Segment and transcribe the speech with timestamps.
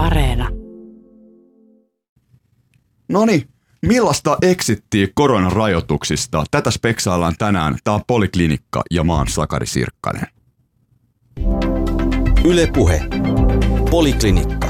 [0.00, 0.48] Areena.
[3.08, 3.46] Noni,
[3.86, 6.44] millaista eksittiä koronarajoituksista?
[6.50, 7.78] Tätä speksaillaan tänään.
[7.84, 10.26] Tämä on Poliklinikka ja maan Sakari Sirkkanen.
[12.44, 13.02] Ylepuhe.
[13.90, 14.68] Poliklinikka.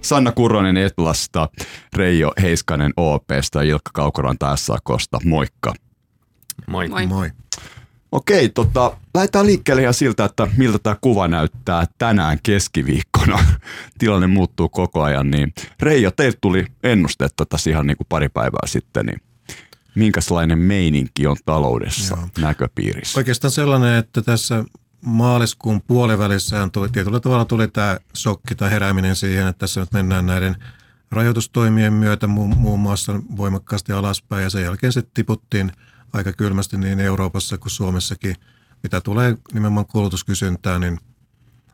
[0.00, 1.48] Sanna Kurronen Etlasta,
[1.96, 5.18] Reijo Heiskanen OPsta ja Ilkka Kaukoranta SAKosta.
[5.24, 5.74] Moikka.
[6.66, 6.88] Moi.
[6.88, 7.06] Moi.
[7.06, 7.30] Moi.
[8.12, 13.44] Okei, tota, lähdetään liikkeelle ihan siltä, että miltä tämä kuva näyttää tänään keskiviikkona.
[13.98, 18.66] Tilanne muuttuu koko ajan, niin Reijo, teiltä tuli ennustetta tässä ihan niin kuin pari päivää
[18.66, 19.20] sitten, niin
[19.94, 22.28] minkälainen meininki on taloudessa Joo.
[22.38, 23.18] näköpiirissä?
[23.18, 24.64] Oikeastaan sellainen, että tässä
[25.00, 30.26] maaliskuun puolivälissään tuli, tietyllä tavalla tuli tämä shokki tai herääminen siihen, että tässä nyt mennään
[30.26, 30.56] näiden
[31.10, 35.72] rajoitustoimien myötä muun, muun muassa voimakkaasti alaspäin ja sen jälkeen sitten tiputtiin
[36.12, 38.36] aika kylmästi niin Euroopassa kuin Suomessakin,
[38.82, 40.98] mitä tulee nimenomaan kulutuskysyntään, niin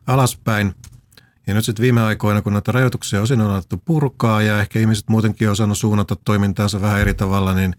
[0.07, 0.75] alaspäin.
[1.47, 5.09] Ja nyt sitten viime aikoina, kun näitä rajoituksia osin on alettu purkaa ja ehkä ihmiset
[5.09, 7.75] muutenkin on osannut suunnata toimintaansa vähän eri tavalla, niin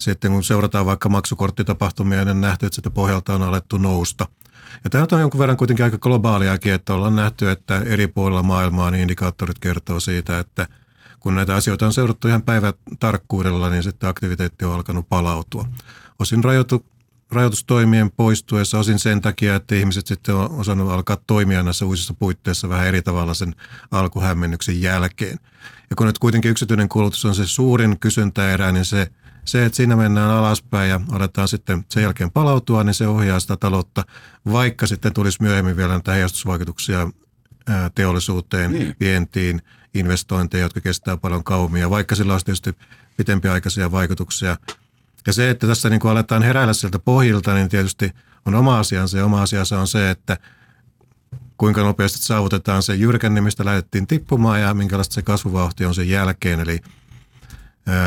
[0.00, 4.26] sitten kun seurataan vaikka maksukorttitapahtumia, niin nähty, että sitä pohjalta on alettu nousta.
[4.84, 8.90] Ja tämä on jonkun verran kuitenkin aika globaaliakin, että ollaan nähty, että eri puolilla maailmaa
[8.90, 10.66] niin indikaattorit kertoo siitä, että
[11.20, 15.68] kun näitä asioita on seurattu ihan päivätarkkuudella, niin sitten aktiviteetti on alkanut palautua.
[16.18, 16.86] Osin rajoitu,
[17.30, 22.68] rajoitustoimien poistuessa, osin sen takia, että ihmiset sitten on osannut alkaa toimia näissä uusissa puitteissa
[22.68, 23.54] vähän eri tavalla sen
[23.90, 25.38] alkuhämmennyksen jälkeen.
[25.90, 29.08] Ja kun nyt kuitenkin yksityinen kulutus on se suurin kysyntäerä, niin se,
[29.44, 33.56] se, että siinä mennään alaspäin ja aletaan sitten sen jälkeen palautua, niin se ohjaa sitä
[33.56, 34.04] taloutta,
[34.52, 37.10] vaikka sitten tulisi myöhemmin vielä näitä heijastusvaikutuksia
[37.94, 38.96] teollisuuteen, niin.
[39.00, 39.62] vientiin,
[39.94, 42.76] investointeja, jotka kestää paljon kauemmin, ja vaikka sillä olisi tietysti
[43.16, 44.56] pitempiaikaisia vaikutuksia.
[45.26, 48.10] Ja se, että tässä niin kuin aletaan heräillä sieltä pohjilta, niin tietysti
[48.46, 50.38] on oma asiansa, ja oma asiansa on se, että
[51.56, 56.60] kuinka nopeasti saavutetaan se jyrkänne, mistä lähdettiin tippumaan, ja minkälaista se kasvuvauhti on sen jälkeen.
[56.60, 56.80] Eli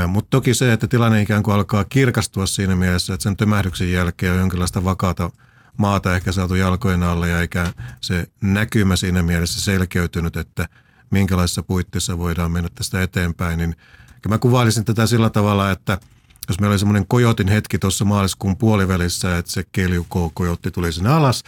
[0.07, 4.34] mutta toki se, että tilanne ikään kuin alkaa kirkastua siinä mielessä, että sen tömähdyksen jälkeen
[4.34, 5.31] on jonkinlaista vakaata
[5.78, 10.67] maata ehkä saatu jalkojen alle ja eikä se näkymä siinä mielessä selkeytynyt, että
[11.11, 13.75] minkälaisissa puitteissa voidaan mennä tästä eteenpäin, niin
[14.28, 15.97] mä kuvailisin tätä sillä tavalla, että
[16.47, 21.44] jos meillä oli semmoinen kojotin hetki tuossa maaliskuun puolivälissä, että se keljukojotti tuli sinne alas,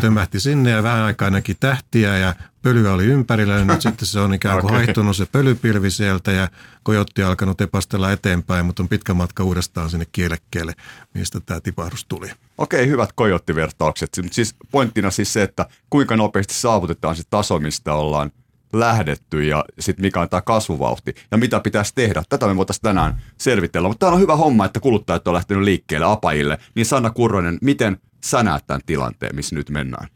[0.00, 4.20] tömähti sinne ja vähän aikaa näki tähtiä ja pölyä oli ympärillä ja nyt sitten se
[4.20, 4.76] on ikään kuin Okei.
[4.76, 6.48] haihtunut se pölypilvi sieltä ja
[6.82, 10.72] kojotti alkanut epastella eteenpäin, mutta on pitkä matka uudestaan sinne kielekkeelle,
[11.14, 12.30] mistä tämä tipahdus tuli.
[12.58, 14.10] Okei, hyvät kojottivertaukset.
[14.30, 18.32] Siis pointtina siis se, että kuinka nopeasti saavutetaan se taso, mistä ollaan
[18.80, 22.22] lähdetty ja sitten mikä on tämä kasvuvauhti ja mitä pitäisi tehdä.
[22.28, 23.88] Tätä me voitaisiin tänään selvitellä.
[23.88, 26.58] Mutta tämä on hyvä homma, että kuluttajat on lähtenyt liikkeelle apajille.
[26.74, 30.08] Niin Sanna Kurronen, miten sä näet tämän tilanteen, missä nyt mennään?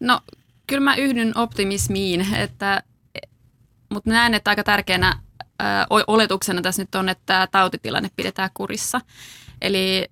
[0.00, 0.20] No
[0.66, 2.82] kyllä mä yhdyn optimismiin, että,
[3.92, 5.20] mutta näen, että aika tärkeänä
[5.90, 9.00] o- oletuksena tässä nyt on, että tämä tautitilanne pidetään kurissa.
[9.62, 10.08] Eli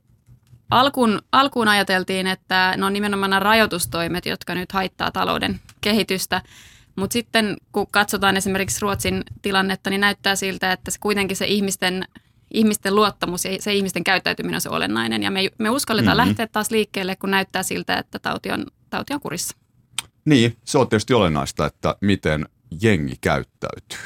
[0.70, 6.42] alkuun, alkuun ajateltiin, että ne on nimenomaan nämä rajoitustoimet, jotka nyt haittaa talouden kehitystä.
[6.96, 12.04] Mutta sitten kun katsotaan esimerkiksi Ruotsin tilannetta, niin näyttää siltä, että se kuitenkin se ihmisten,
[12.54, 15.22] ihmisten luottamus ja se ihmisten käyttäytyminen on se olennainen.
[15.22, 16.26] Ja me, me uskalletaan Mhm.
[16.28, 19.56] lähteä taas liikkeelle, kun näyttää siltä, että tauti on, tauti on kurissa.
[20.24, 22.46] Niin, se on tietysti olennaista, että miten
[22.82, 23.98] jengi käyttäytyy.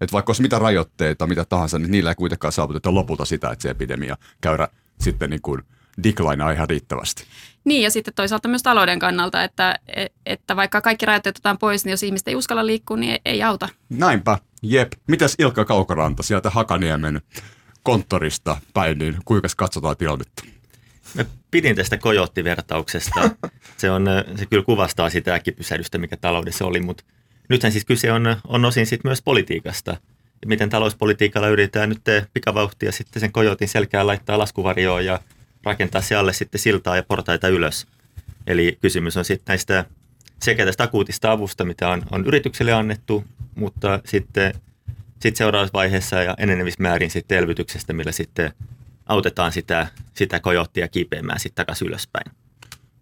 [0.00, 3.62] Että vaikka olisi mitä rajoitteita, mitä tahansa, niin niillä ei kuitenkaan saavuteta lopulta sitä, että
[3.62, 4.68] se epidemia käyrä
[5.00, 5.62] sitten niin kuin
[6.02, 7.24] declinea ihan riittävästi.
[7.64, 9.78] Niin, ja sitten toisaalta myös talouden kannalta, että,
[10.26, 13.42] että vaikka kaikki rajoitteet otetaan pois, niin jos ihmiset ei uskalla liikkua, niin ei, ei
[13.42, 13.68] auta.
[13.88, 14.92] Näinpä, jep.
[15.06, 17.20] Mitäs Ilkka Kaukoranta sieltä Hakaniemen
[17.82, 20.42] konttorista päin, niin kuinka katsotaan tilannetta?
[21.14, 23.30] Mä pidin tästä kojottivertauksesta.
[23.76, 27.04] Se, on, se kyllä kuvastaa sitä äkkipysähdystä, mikä taloudessa oli, mutta
[27.48, 29.96] nythän siis kyse on, on osin sit myös politiikasta.
[30.46, 35.20] Miten talouspolitiikalla yritetään nyt pikavauhtia sitten sen kojotin selkään laittaa laskuvarjoon ja
[35.68, 37.86] rakentaa se alle sitten siltaa ja portaita ylös.
[38.46, 39.84] Eli kysymys on sitten näistä
[40.42, 43.24] sekä tästä akuutista avusta, mitä on, on yritykselle annettu,
[43.54, 44.54] mutta sitten
[45.22, 48.52] sit seuraavassa vaiheessa ja enenevissä määrin sitten elvytyksestä, millä sitten
[49.06, 52.32] autetaan sitä, sitä kojottia kiipeämään sitten takaisin ylöspäin.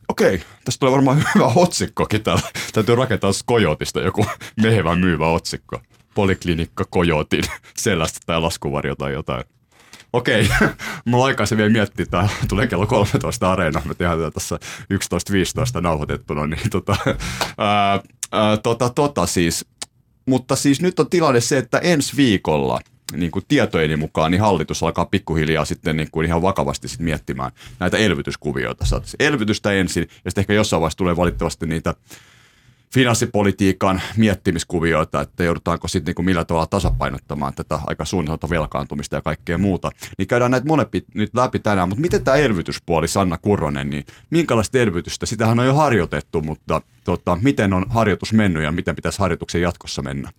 [0.08, 2.48] Okei, tästä tulee varmaan hyvä otsikkokin täällä.
[2.72, 4.26] Täytyy rakentaa kojotista joku
[4.62, 5.80] mehevä myyvä otsikko.
[6.14, 7.44] Poliklinikka kojotin
[7.76, 9.44] sellaista tai laskuvarjo tai jotain.
[10.12, 10.48] Okei,
[11.04, 14.58] mulla on aikaa se vielä miettiä, että tulee kello 13 areena, me tehdään tätä tässä
[15.74, 16.96] 11.15 nauhoitettuna, niin tota,
[17.58, 18.00] ää,
[18.32, 19.66] ää, tota, tota siis,
[20.26, 22.80] mutta siis nyt on tilanne se, että ensi viikolla
[23.12, 27.52] niin kuin tietojeni mukaan, niin hallitus alkaa pikkuhiljaa sitten niin kuin ihan vakavasti sitten miettimään
[27.80, 28.84] näitä elvytyskuvioita.
[28.84, 31.94] Saataisiin elvytystä ensin, ja sitten ehkä jossain vaiheessa tulee valitettavasti niitä
[32.94, 39.58] finanssipolitiikan miettimiskuvioita, että joudutaanko sitten niin millä tavalla tasapainottamaan tätä aika suunnitelta velkaantumista ja kaikkea
[39.58, 39.90] muuta.
[40.18, 44.78] Niin käydään näitä molempi nyt läpi tänään, mutta miten tämä elvytyspuoli, Sanna Kurronen, niin minkälaista
[44.78, 45.26] elvytystä?
[45.26, 50.02] Sitähän on jo harjoitettu, mutta tota, miten on harjoitus mennyt ja miten pitäisi harjoituksen jatkossa
[50.02, 50.30] mennä?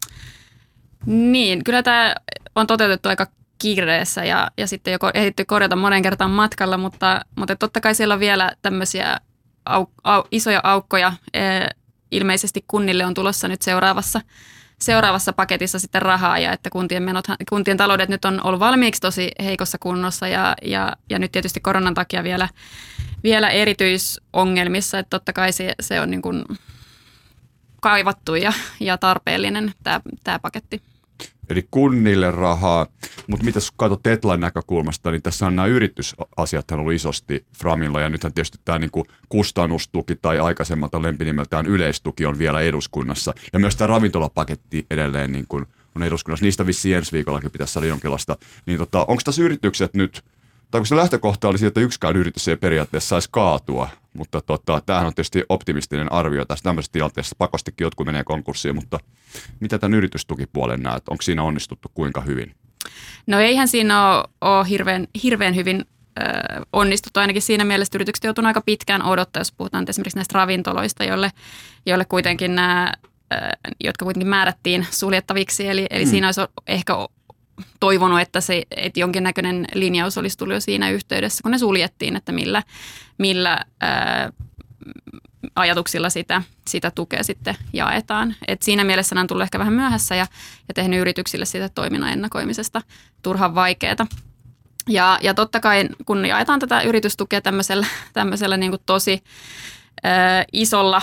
[1.05, 2.15] Niin, kyllä tämä
[2.55, 3.27] on toteutettu aika
[3.57, 8.13] kiireessä ja, ja sitten joko ehditty korjata monen kertaan matkalla, mutta, mutta totta kai siellä
[8.13, 9.17] on vielä tämmöisiä
[9.65, 11.13] au, au, isoja aukkoja.
[12.11, 14.21] Ilmeisesti kunnille on tulossa nyt seuraavassa,
[14.81, 19.31] seuraavassa paketissa sitten rahaa ja että kuntien, menot, kuntien taloudet nyt on ollut valmiiksi tosi
[19.43, 22.49] heikossa kunnossa ja, ja, ja nyt tietysti koronan takia vielä,
[23.23, 26.45] vielä erityisongelmissa, että totta kai se, se on niin kuin
[27.81, 30.81] kaivattu ja, ja tarpeellinen tämä, tämä paketti
[31.49, 32.87] eli kunnille rahaa.
[33.27, 38.33] Mutta mitä katsot Tetlan näkökulmasta, niin tässä on nämä yritysasiat ollut isosti Framilla ja nythän
[38.33, 43.33] tietysti tämä niinku kustannustuki tai aikaisemmalta lempinimeltään yleistuki on vielä eduskunnassa.
[43.53, 45.65] Ja myös tämä ravintolapaketti edelleen niin kuin
[45.95, 46.45] on eduskunnassa.
[46.45, 48.37] Niistä vissiin ensi viikollakin pitäisi saada jonkinlaista.
[48.65, 50.23] Niin tota, onko tässä yritykset nyt
[50.71, 54.81] tai kun se lähtökohta oli siitä, että yksikään yritys ei periaatteessa saisi kaatua, mutta tota,
[54.85, 57.35] tämähän on tietysti optimistinen arvio tässä tämmöisessä tilanteessa.
[57.37, 58.99] Pakostikin jotkut menee konkurssiin, mutta
[59.59, 61.09] mitä tämän yritystukipuolen näet?
[61.09, 62.55] Onko siinä onnistuttu kuinka hyvin?
[63.27, 65.85] No eihän siinä ole, ole hirveän, hirveän hyvin
[66.19, 66.23] ö,
[66.73, 67.19] onnistuttu.
[67.19, 71.31] Ainakin siinä mielessä yritykset joutuneet aika pitkään odottaa, jos puhutaan esimerkiksi näistä ravintoloista, joille,
[71.85, 72.93] joille kuitenkin nämä
[73.83, 75.67] jotka kuitenkin määrättiin suljettaviksi.
[75.67, 76.09] Eli, eli hmm.
[76.09, 76.93] siinä olisi ehkä
[77.79, 82.31] toivonut, että, se, että jonkinnäköinen linjaus olisi tullut jo siinä yhteydessä, kun ne suljettiin, että
[82.31, 82.63] millä,
[83.17, 84.31] millä ää,
[85.55, 88.35] ajatuksilla sitä, sitä tukea sitten jaetaan.
[88.47, 90.27] Et siinä mielessä on tullut ehkä vähän myöhässä ja,
[90.67, 92.81] ja tehnyt yrityksille sitä toiminnan ennakoimisesta
[93.21, 94.07] turhan vaikeaa.
[94.89, 99.23] Ja, ja totta kai, kun jaetaan tätä yritystukea tämmöisellä, tämmöisellä niin kuin tosi
[100.03, 101.01] ää, isolla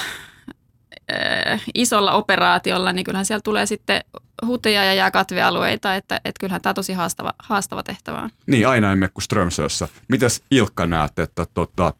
[1.12, 4.00] äh, isolla operaatiolla, niin kyllähän siellä tulee sitten
[4.46, 8.30] huteja ja jääkatvealueita, että, että kyllähän tämä tosi haastava, haastava tehtävä on.
[8.46, 9.88] Niin, aina emme kuin Strömsössä.
[10.08, 11.94] Mitäs Ilkka näet, että tota,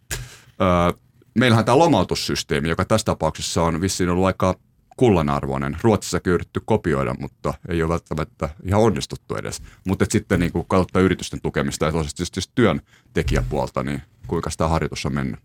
[0.49, 1.01] äh,
[1.35, 4.55] meillähän tämä lomautussysteemi, joka tässä tapauksessa on vissiin ollut aika
[4.97, 5.77] kullanarvoinen.
[5.83, 9.62] Ruotsissa yritetty kopioida, mutta ei ole välttämättä ihan onnistuttu edes.
[9.87, 15.41] Mutta sitten niin kun yritysten tukemista ja toisaalta työntekijäpuolta, niin kuinka sitä harjoitus on mennyt?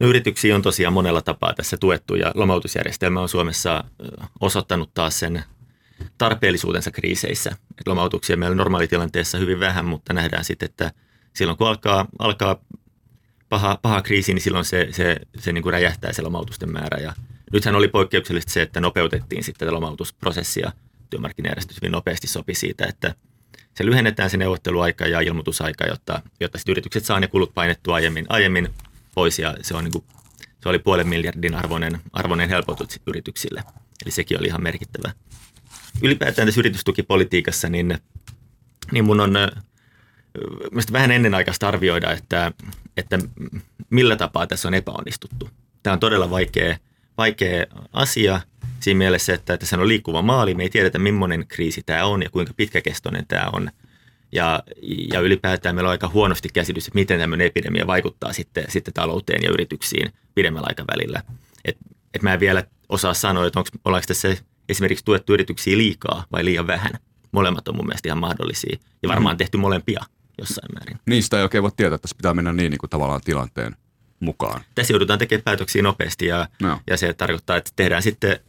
[0.00, 3.84] No, yrityksiä on tosiaan monella tapaa tässä tuettu ja lomautusjärjestelmä on Suomessa
[4.40, 5.44] osoittanut taas sen
[6.18, 7.50] tarpeellisuutensa kriiseissä.
[7.80, 10.92] Et lomautuksia meillä normaalitilanteessa hyvin vähän, mutta nähdään sitten, että
[11.36, 12.60] silloin kun alkaa, alkaa
[13.48, 17.02] paha, paha kriisi, niin silloin se, se, se niin kuin räjähtää se lomautusten määrä.
[17.02, 17.12] Ja
[17.52, 20.72] nythän oli poikkeuksellisesti se, että nopeutettiin sitten tätä lomautusprosessia.
[21.10, 23.14] Työmarkkinajärjestys hyvin nopeasti sopi siitä, että
[23.74, 28.68] se lyhennetään se neuvotteluaika ja ilmoitusaika, jotta, jotta yritykset saa ne kulut painettua aiemmin, aiemmin
[29.14, 30.04] pois ja se, on niin kuin,
[30.62, 33.62] se oli puolen miljardin arvoinen, arvoinen helpotus yrityksille.
[34.04, 35.12] Eli sekin oli ihan merkittävä.
[36.02, 37.98] Ylipäätään tässä yritystukipolitiikassa, niin,
[38.92, 39.30] niin mun on
[40.70, 42.52] mielestäni vähän ennenaikaista arvioida, että,
[42.96, 43.18] että
[43.90, 45.50] millä tapaa tässä on epäonnistuttu.
[45.82, 46.76] Tämä on todella vaikea,
[47.18, 48.40] vaikea asia
[48.80, 50.54] siinä mielessä, että, se on liikkuva maali.
[50.54, 53.70] Me ei tiedetä, millainen kriisi tämä on ja kuinka pitkäkestoinen tämä on–
[54.32, 54.62] ja,
[55.12, 59.42] ja ylipäätään meillä on aika huonosti käsitys, että miten tämmöinen epidemia vaikuttaa sitten, sitten talouteen
[59.42, 61.22] ja yrityksiin pidemmällä aikavälillä.
[61.64, 61.76] Et,
[62.14, 64.36] et mä en vielä osaa sanoa, että onko, ollaanko tässä
[64.68, 66.92] esimerkiksi tuettu yrityksiä liikaa vai liian vähän.
[67.32, 70.04] Molemmat on mun mielestä ihan mahdollisia ja varmaan tehty molempia
[70.38, 70.98] jossain määrin.
[71.06, 73.76] Niistä ei oikein voi tietää, että tässä pitää mennä niin, niin kuin tavallaan tilanteen
[74.20, 74.60] mukaan.
[74.74, 76.80] Tässä joudutaan tekemään päätöksiä nopeasti ja, no.
[76.86, 78.40] ja se tarkoittaa, että tehdään sitten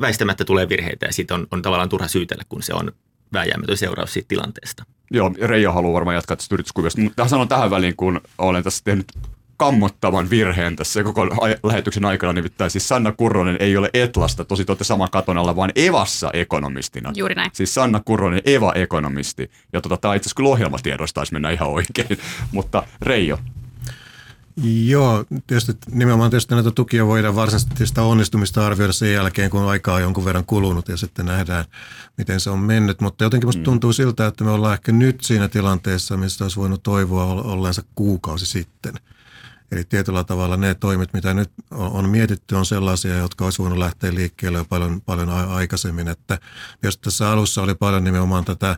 [0.00, 2.92] väistämättä tulee virheitä ja siitä on, on tavallaan turha syytellä, kun se on
[3.32, 4.84] vääjäämätön seuraus siitä tilanteesta.
[5.10, 7.00] Joo, Reijo haluaa varmaan jatkaa tästä yrityskuviosta.
[7.00, 9.06] Mutta sanon tähän väliin, kun olen tässä tehnyt
[9.60, 11.26] kammottavan virheen tässä koko
[11.62, 15.72] lähetyksen aikana, nimittäin siis Sanna Kurronen ei ole Etlasta, tosi te saman katon alla, vaan
[15.76, 17.12] Evassa ekonomistina.
[17.16, 17.50] Juuri näin.
[17.52, 19.50] Siis Sanna Kurronen, Eva-ekonomisti.
[19.72, 22.18] Ja tota, tämä itse asiassa kyllä ohjelmatiedoista taisi mennä ihan oikein.
[22.52, 23.38] Mutta Reijo,
[24.86, 29.94] Joo, tietysti nimenomaan tietysti näitä tukia voidaan varsinaisesti sitä onnistumista arvioida sen jälkeen, kun aikaa
[29.94, 31.64] on jonkun verran kulunut ja sitten nähdään,
[32.18, 33.00] miten se on mennyt.
[33.00, 33.64] Mutta jotenkin musta mm.
[33.64, 38.46] tuntuu siltä, että me ollaan ehkä nyt siinä tilanteessa, missä olisi voinut toivoa olleensa kuukausi
[38.46, 38.94] sitten.
[39.72, 44.14] Eli tietyllä tavalla ne toimet, mitä nyt on mietitty, on sellaisia, jotka olisi voinut lähteä
[44.14, 46.08] liikkeelle jo paljon, paljon aikaisemmin.
[46.08, 46.38] Että
[46.82, 48.76] jos tässä alussa oli paljon nimenomaan tätä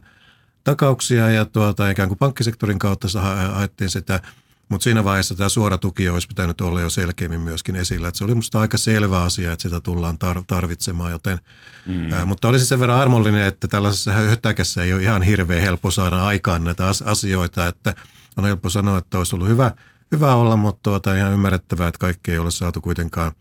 [0.64, 3.08] takauksia ja tuota, ikään kuin pankkisektorin kautta
[3.52, 4.20] haettiin sitä–
[4.68, 8.08] mutta siinä vaiheessa tämä suora tuki olisi pitänyt olla jo selkeämmin myöskin esillä.
[8.08, 11.12] Et se oli minusta aika selvä asia, että sitä tullaan tar- tarvitsemaan.
[11.12, 11.38] Joten,
[11.86, 12.12] mm.
[12.12, 16.24] ää, mutta olisi sen verran armollinen, että tällaisessa hötäkässä ei ole ihan hirveän helppo saada
[16.24, 17.66] aikaan näitä asioita.
[17.66, 17.94] Että
[18.36, 19.72] on helppo sanoa, että olisi ollut hyvä,
[20.12, 23.32] hyvä olla, mutta tuota, ihan ymmärrettävää, että kaikki ei ole saatu kuitenkaan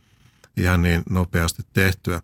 [0.57, 2.21] ihan niin nopeasti tehtyä.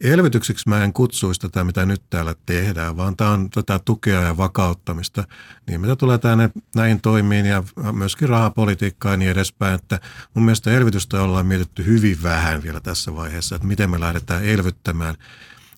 [0.00, 4.36] Elvytykseksi mä en kutsuisi tätä, mitä nyt täällä tehdään, vaan tämä on tätä tukea ja
[4.36, 5.24] vakauttamista.
[5.66, 10.00] Niin mitä tulee tänne näihin toimiin ja myöskin rahapolitiikkaan ja niin edespäin, että
[10.34, 15.14] mun mielestä elvytystä ollaan mietitty hyvin vähän vielä tässä vaiheessa, että miten me lähdetään elvyttämään.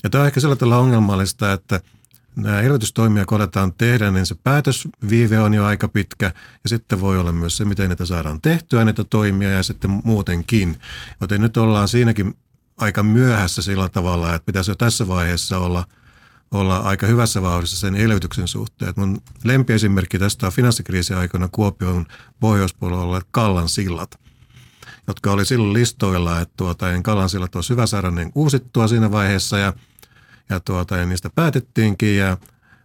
[0.02, 1.80] Ja tämä on ehkä sillä tavalla ongelmallista, että–
[2.36, 6.32] nämä elvytystoimia kun aletaan tehdä, niin se päätösviive on jo aika pitkä
[6.64, 10.76] ja sitten voi olla myös se, miten niitä saadaan tehtyä, niitä toimia ja sitten muutenkin.
[11.20, 12.34] Joten nyt ollaan siinäkin
[12.78, 15.84] aika myöhässä sillä tavalla, että pitäisi jo tässä vaiheessa olla,
[16.50, 18.94] olla aika hyvässä vauhdissa sen elvytyksen suhteen.
[18.96, 22.06] mun lempiesimerkki tästä on finanssikriisin aikana Kuopion
[22.40, 24.22] pohjoispuolella Kallan sillat
[25.06, 29.58] jotka oli silloin listoilla, että tuota, Kallan sillat olisi hyvä saada niin uusittua siinä vaiheessa
[29.58, 29.72] ja–
[30.52, 32.36] ja, tuota, ja niistä päätettiinkin ja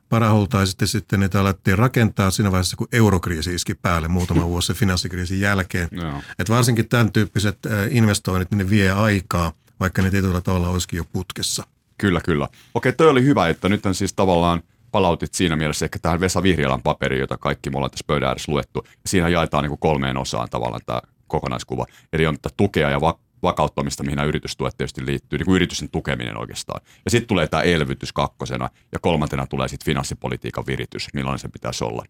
[0.09, 5.87] parahultaisesti sitten niitä alettiin rakentaa siinä vaiheessa, kun eurokriisi iski päälle muutama vuosi finanssikriisin jälkeen.
[5.91, 6.21] No.
[6.39, 7.57] Et varsinkin tämän tyyppiset
[7.89, 11.63] investoinnit, niin ne vie aikaa, vaikka ne tietyllä tavalla olisikin jo putkessa.
[11.97, 12.47] Kyllä, kyllä.
[12.73, 16.81] Okei, toi oli hyvä, että nyt siis tavallaan palautit siinä mielessä ehkä tähän Vesa Vihriälän
[16.81, 18.87] paperiin, jota kaikki me ollaan tässä pöydän ääressä luettu.
[19.05, 21.85] Siinä jaetaan niin kuin kolmeen osaan tavallaan tämä kokonaiskuva.
[22.13, 23.01] Eli on tukea ja
[23.43, 26.81] vakauttamista, mihin nämä yritystuet tietysti liittyy, niin kuin yritysten tukeminen oikeastaan.
[27.05, 31.83] Ja sitten tulee tämä elvytys kakkosena, ja kolmantena tulee sitten finanssipolitiikan viritys, millainen se pitäisi
[31.83, 32.03] olla.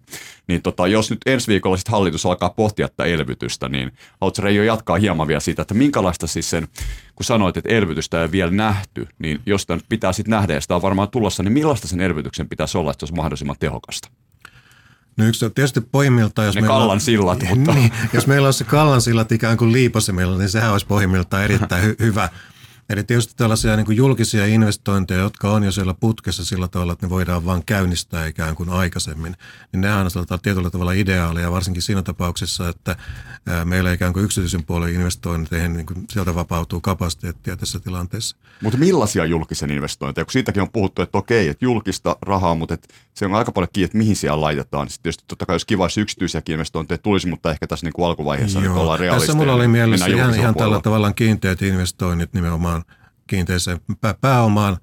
[0.48, 3.92] Niin tota, jos nyt ensi viikolla sitten hallitus alkaa pohtia tätä elvytystä, niin
[4.22, 6.68] haluatko Reijo jatkaa hieman vielä siitä, että minkälaista siis sen,
[7.16, 10.76] kun sanoit, että elvytystä ei vielä nähty, niin jos tämä pitää sitten nähdä, ja sitä
[10.76, 14.10] on varmaan tulossa, niin millaista sen elvytyksen pitäisi olla, että se olisi mahdollisimman tehokasta?
[15.18, 17.74] No yksi on tietysti pohjimmiltaan, jos ne meillä kallan sillat, on, mutta...
[17.74, 21.84] Niin, jos meillä olisi se kallan sillat ikään kuin liipasimella, niin sehän olisi pohjimmiltaan erittäin
[21.84, 22.30] hy- hyvä.
[22.90, 27.06] Eli tietysti tällaisia niin kuin julkisia investointeja, jotka on jo siellä putkessa sillä tavalla, että
[27.06, 29.36] ne voidaan vain käynnistää ikään kuin aikaisemmin,
[29.72, 32.96] niin nehän on tietyllä tavalla ideaaleja, varsinkin siinä tapauksessa, että
[33.66, 38.38] meillä ikään kuin yksityisen puolen investointeihin niin kuin sieltä vapautuu kapasiteettia tässä tilanteessa.
[38.64, 40.26] Mutta millaisia julkisen investointeja?
[40.26, 43.70] Kun siitäkin on puhuttu, että okei, että julkista rahaa, mutta että se on aika paljon
[43.74, 44.90] kiinni, että mihin siellä laitetaan.
[44.90, 48.06] Sitten tietysti totta kai jos kiva, jos yksityisiäkin investointeja tulisi, mutta ehkä tässä niin kuin
[48.06, 48.74] alkuvaiheessa Joo.
[48.74, 49.34] nyt ollaan realistisia.
[49.34, 52.77] Tässä mulla oli mielessä ihan, ihan tällä tavalla kiinteät investoinnit nimenomaan
[53.28, 53.80] kiinteiseen
[54.22, 54.78] pääomaan,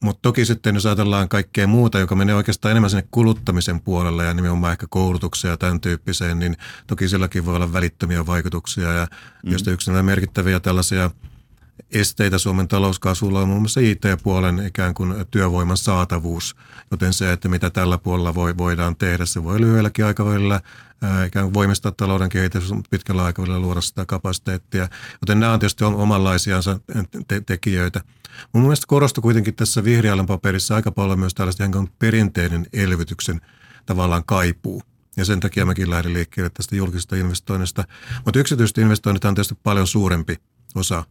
[0.00, 4.34] mutta toki sitten jos ajatellaan kaikkea muuta, joka menee oikeastaan enemmän sinne kuluttamisen puolelle ja
[4.34, 8.92] nimenomaan ehkä koulutukseen ja tämän tyyppiseen, niin toki silläkin voi olla välittömiä vaikutuksia.
[8.92, 9.06] Ja
[9.44, 9.52] mm.
[9.52, 11.10] jos yksi merkittäviä tällaisia
[11.90, 16.56] esteitä Suomen talouskasvulla on muun muassa IT-puolen ikään kuin työvoiman saatavuus,
[16.90, 20.60] joten se, että mitä tällä puolella voi, voidaan tehdä, se voi lyhyelläkin aikavälillä
[21.26, 24.88] ikään kuin voimistaa talouden kehitys, pitkällä aikavälillä luoda sitä kapasiteettia.
[25.22, 26.80] Joten nämä on tietysti omanlaisiansa
[27.28, 28.00] te- tekijöitä.
[28.52, 33.40] Mun mielestä korostui kuitenkin tässä vihreällä paperissa aika paljon myös tällaista ihan perinteinen elvytyksen
[33.86, 34.82] tavallaan kaipuu.
[35.16, 37.84] Ja sen takia mäkin lähdin liikkeelle tästä julkisesta investoinnista.
[38.24, 40.36] Mutta yksityiset investoinnit on tietysti paljon suurempi
[40.74, 41.04] osa.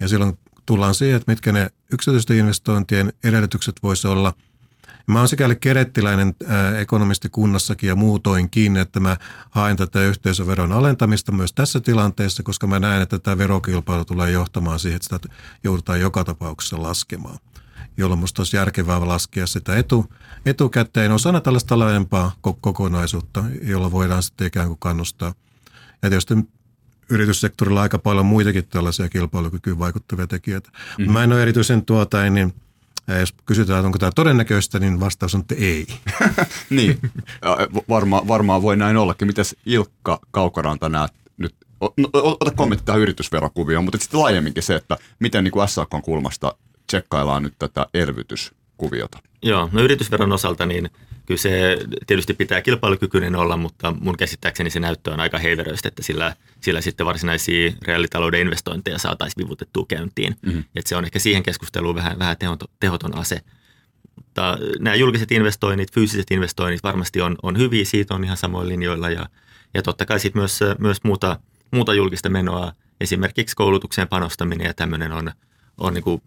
[0.00, 4.32] Ja silloin tullaan siihen, että mitkä ne yksityisten investointien edellytykset voisi olla–
[5.06, 6.34] Mä oon sikäli kerettiläinen
[6.78, 9.16] ekonomisti kunnassakin ja muutoinkin, että mä
[9.50, 14.78] haen tätä yhteisöveron alentamista myös tässä tilanteessa, koska mä näen, että tämä verokilpailu tulee johtamaan
[14.78, 15.34] siihen, että sitä
[15.64, 17.38] joudutaan joka tapauksessa laskemaan
[17.96, 20.12] jolloin minusta olisi järkevää laskea sitä etu,
[20.46, 25.34] etukäteen osana tällaista laajempaa kokonaisuutta, jolla voidaan sitten ikään kuin kannustaa.
[26.02, 26.34] Ja tietysti
[27.10, 30.70] yrityssektorilla aika paljon muitakin tällaisia kilpailukykyyn vaikuttavia tekijöitä.
[30.70, 31.12] Mm-hmm.
[31.12, 32.54] Mä en ole erityisen tuota, niin–
[33.10, 35.86] ja jos kysytään, onko tämä todennäköistä, niin vastaus on, että ei.
[36.70, 36.98] niin,
[37.88, 39.26] Varma, varmaan voi näin ollakin.
[39.26, 44.98] Mites Ilkka Kaukoranta näet nyt, no, ota kommentti tähän yritysverokuvioon, mutta sitten laajemminkin se, että
[45.18, 46.54] miten niin kuin SAKon kulmasta
[46.86, 49.18] tsekkaillaan nyt tätä elvytyskuviota.
[49.42, 50.90] Joo, no yritysveron osalta niin
[51.30, 56.02] kyllä se tietysti pitää kilpailukykyinen olla, mutta mun käsittääkseni se näyttö on aika heiveröistä, että
[56.02, 60.36] sillä, sillä sitten varsinaisia reaalitalouden investointeja saataisiin vivutettua käyntiin.
[60.42, 60.64] Mm-hmm.
[60.76, 63.40] Että se on ehkä siihen keskusteluun vähän, vähän tehoton, tehoton ase.
[64.16, 69.10] Mutta nämä julkiset investoinnit, fyysiset investoinnit varmasti on, on hyviä, siitä on ihan samoin linjoilla
[69.10, 69.26] ja,
[69.74, 75.12] ja totta kai sitten myös, myös muuta, muuta julkista menoa, esimerkiksi koulutukseen panostaminen ja tämmöinen
[75.12, 75.32] on,
[75.78, 76.22] on niin kuin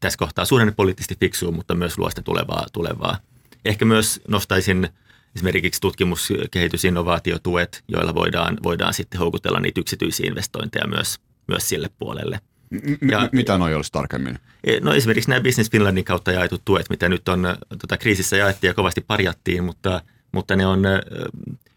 [0.00, 3.18] tässä kohtaa suhdannepoliittisesti fiksua, mutta myös luo sitä tulevaa, tulevaa
[3.66, 4.88] Ehkä myös nostaisin
[5.36, 11.90] esimerkiksi tutkimus-, kehitys-, innovaatiotuet, joilla voidaan, voidaan sitten houkutella niitä yksityisiä investointeja myös, myös sille
[11.98, 12.40] puolelle.
[12.70, 14.38] M- ja, mitä noin olisi tarkemmin?
[14.64, 17.46] E, no esimerkiksi nämä Business Finlandin kautta jaetut tuet, mitä nyt on
[17.80, 20.82] tota, kriisissä jaettiin ja kovasti parjattiin, mutta, mutta ne on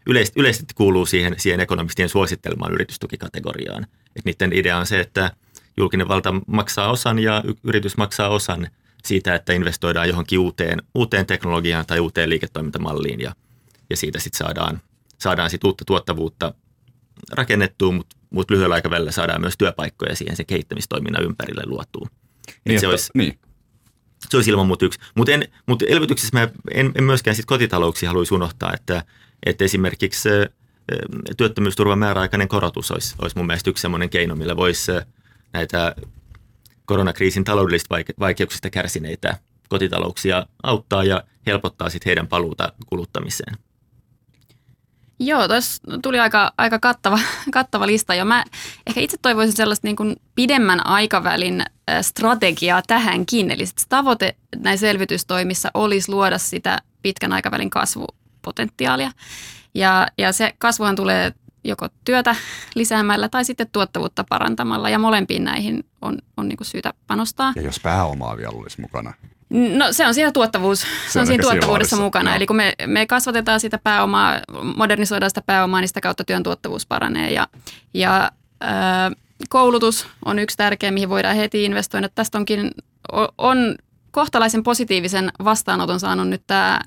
[0.06, 3.86] yleisesti, yleisesti kuuluu siihen, siihen ekonomistien suosittelmaan yritystukikategoriaan.
[4.16, 5.30] Et niiden idea on se, että
[5.76, 8.68] julkinen valta maksaa osan ja yritys maksaa osan
[9.04, 13.32] siitä, että investoidaan johonkin uuteen, uuteen teknologiaan tai uuteen liiketoimintamalliin ja,
[13.90, 14.80] ja siitä sitten saadaan,
[15.18, 16.54] saadaan sit uutta tuottavuutta
[17.32, 22.08] rakennettua, mutta mut lyhyellä aikavälillä saadaan myös työpaikkoja siihen sen kehittämistoiminnan ympärille luotua.
[22.64, 23.38] Niin, se, olisi, niin.
[24.28, 25.00] se olisi ilman muuta yksi.
[25.14, 25.32] Mutta
[25.66, 29.04] mut elvytyksessä mä en, en myöskään sit kotitalouksia haluaisi unohtaa, että,
[29.46, 30.28] että esimerkiksi
[31.36, 34.92] työttömyysturvan määräaikainen korotus olisi, olisi mun mielestä yksi sellainen keino, millä voisi
[35.52, 35.94] näitä
[36.90, 39.36] koronakriisin taloudellisista vaikeuksista kärsineitä
[39.68, 43.56] kotitalouksia auttaa ja helpottaa sit heidän paluuta kuluttamiseen.
[45.18, 47.18] Joo, tuossa tuli aika, aika kattava,
[47.52, 48.24] kattava lista jo.
[48.24, 48.44] Mä
[48.86, 51.64] ehkä itse toivoisin sellaista niin kuin pidemmän aikavälin
[52.02, 53.50] strategiaa tähänkin.
[53.50, 59.10] Eli tavoite näissä selvitystoimissa olisi luoda sitä pitkän aikavälin kasvupotentiaalia.
[59.74, 61.32] Ja, ja se kasvuhan tulee
[61.64, 62.36] joko työtä
[62.74, 67.52] lisäämällä tai sitten tuottavuutta parantamalla ja molempiin näihin on, on niin kuin syytä panostaa.
[67.56, 69.12] Ja jos pääomaa vielä olisi mukana.
[69.50, 72.30] No se on siinä tuottavuus, se, se on, siinä tuottavuudessa mukana.
[72.30, 72.36] Joo.
[72.36, 74.40] Eli kun me, me kasvatetaan sitä pääomaa,
[74.76, 77.32] modernisoidaan sitä pääomaa, niin sitä kautta työn tuottavuus paranee.
[77.32, 77.48] Ja,
[77.94, 79.10] ja ää,
[79.48, 82.08] koulutus on yksi tärkeä, mihin voidaan heti investoida.
[82.08, 82.70] Tästä onkin,
[83.38, 83.76] on
[84.10, 86.80] kohtalaisen positiivisen vastaanoton saanut nyt tämä,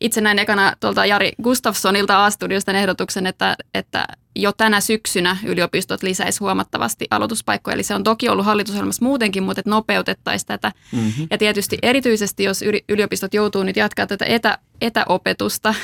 [0.00, 4.06] itse näin ekana tuolta Jari Gustafssonilta A-studiosta ehdotuksen, että, että
[4.36, 7.74] jo tänä syksynä yliopistot lisäisi huomattavasti aloituspaikkoja.
[7.74, 10.72] Eli se on toki ollut hallitusohjelmassa muutenkin, mutta että nopeutettaisiin tätä.
[10.92, 11.26] Mm-hmm.
[11.30, 15.74] Ja tietysti erityisesti, jos yliopistot joutuu nyt jatkaa tätä etä, etäopetusta,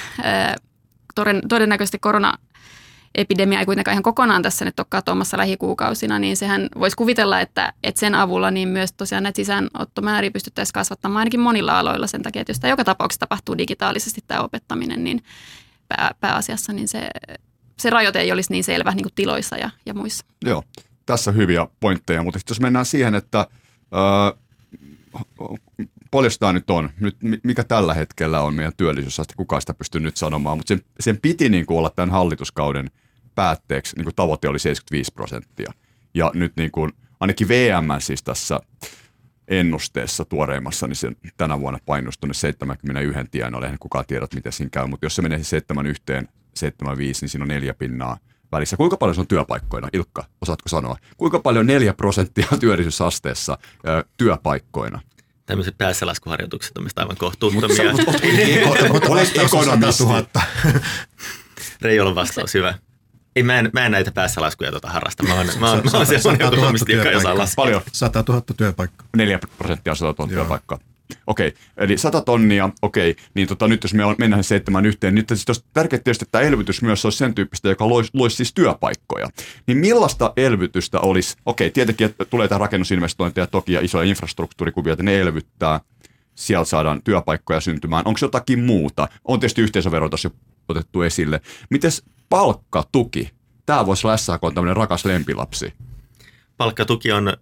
[1.49, 2.39] todennäköisesti korona
[3.15, 7.73] epidemia ei kuitenkaan ihan kokonaan tässä nyt ole katoamassa lähikuukausina, niin sehän voisi kuvitella, että,
[7.83, 12.43] että sen avulla niin myös tosiaan näitä sisäänottomääriä pystyttäisiin kasvattamaan ainakin monilla aloilla sen takia,
[12.43, 15.23] että jos tämä joka tapauksessa tapahtuu digitaalisesti tämä opettaminen, niin
[15.89, 17.11] pää, pääasiassa niin se,
[17.79, 20.25] se rajoite ei olisi niin selvä niin kuin tiloissa ja, ja muissa.
[20.45, 20.63] Joo,
[21.07, 23.47] tässä hyviä pointteja, mutta jos mennään siihen, että
[23.95, 24.43] öö,
[26.53, 30.69] nyt on, nyt, mikä tällä hetkellä on meidän työllisyysaste, kukaan sitä pystyy nyt sanomaan, mutta
[30.69, 32.91] sen, sen piti niin kuin olla tämän hallituskauden
[33.35, 35.73] päätteeksi, niin kuin tavoite oli 75 prosenttia.
[36.15, 38.61] Ja nyt niin kuin, ainakin VM siis tässä
[39.49, 44.71] ennusteessa tuoreimmassa, niin se tänä vuonna painostui tuonne 71 tienoille, eihän kukaan tiedä, miten siinä
[44.71, 46.03] käy, mutta jos se menee 71,
[46.55, 48.19] 75, niin siinä on neljä pinnaa
[48.53, 48.77] välissä.
[48.77, 50.97] Kuinka paljon se on työpaikkoina, Ilkka, osaatko sanoa?
[51.17, 55.01] Kuinka paljon neljä prosenttia työllisyysasteessa ö, työpaikkoina?
[55.47, 57.93] tämmöiset päässälaskuharjoitukset on aivan kohtuuttomia.
[59.09, 60.41] Olet ekonomista.
[61.83, 62.75] Reijolan vastaus, hyvä.
[63.37, 65.23] Ei, mä en, mä en näitä päässälaskuja tuota harrasta.
[65.23, 67.65] Mä oon, mä oon, mä oon sellainen ekonomisti, joka ei osaa laskea.
[67.65, 67.83] Paljon.
[67.93, 69.07] 100 000 työpaikkaa.
[69.17, 70.79] 4 prosenttia 100 000 työpaikkaa.
[71.27, 75.53] Okei, eli 100 tonnia, okei, niin tota, nyt jos me mennään seitsemän yhteen, niin sitten
[75.53, 79.29] olisi tärkeää tietysti, että tämä elvytys myös olisi sen tyyppistä, joka loisi, loisi siis työpaikkoja.
[79.67, 85.03] Niin millaista elvytystä olisi, okei, tietenkin että tulee tämä rakennusinvestointeja toki ja isoja infrastruktuurikuvia, että
[85.03, 85.81] ne elvyttää,
[86.35, 88.03] siellä saadaan työpaikkoja syntymään.
[88.07, 89.09] Onko jotakin muuta?
[89.25, 90.33] On tietysti yhteisövero tässä jo
[90.69, 91.41] otettu esille.
[91.71, 93.31] Mites palkkatuki?
[93.67, 95.73] Tämä voisi olla SAK tämmöinen rakas lempilapsi
[96.63, 97.33] palkkatuki on,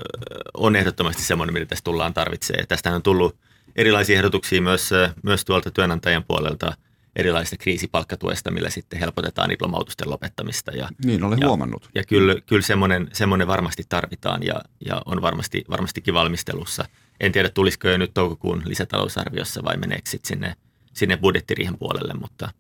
[0.55, 2.67] on ehdottomasti semmoinen, mitä tässä tullaan tarvitsee.
[2.67, 3.37] Tästä on tullut
[3.77, 4.91] erilaisia ehdotuksia myös,
[5.23, 6.73] myös tuolta työnantajan puolelta
[7.17, 10.71] erilaisista kriisipalkkatuesta, millä sitten helpotetaan diplomautusten lopettamista.
[10.73, 11.89] Ja, niin, olen ja, huomannut.
[11.95, 16.85] Ja kyllä, kyllä semmoinen, semmoinen varmasti tarvitaan ja, ja on varmasti, varmastikin valmistelussa.
[17.21, 20.55] En tiedä, tulisiko jo nyt toukokuun lisätalousarviossa vai meneekö sitten sinne,
[20.93, 22.51] sinne budjettiriihen puolelle, mutta,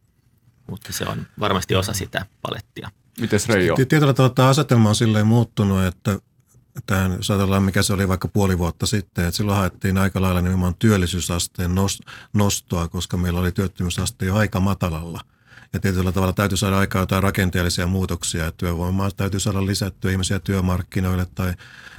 [0.71, 2.91] mutta se on varmasti osa sitä palettia.
[3.21, 3.77] Miten Reijo?
[3.77, 6.19] Tietyllä tavalla tämä asetelma on silleen muuttunut, että
[6.87, 10.41] tähän, jos ajatellaan mikä se oli vaikka puoli vuotta sitten, että silloin haettiin aika lailla
[10.41, 11.71] nimenomaan työllisyysasteen
[12.33, 15.21] nostoa, koska meillä oli työttömyysaste jo aika matalalla.
[15.73, 20.39] Ja tietyllä tavalla täytyy saada aikaa jotain rakenteellisia muutoksia, että työvoimaa täytyy saada lisättyä ihmisiä
[20.39, 21.55] työmarkkinoille, tai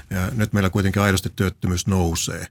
[0.09, 2.47] ja nyt meillä kuitenkin aidosti työttömyys nousee.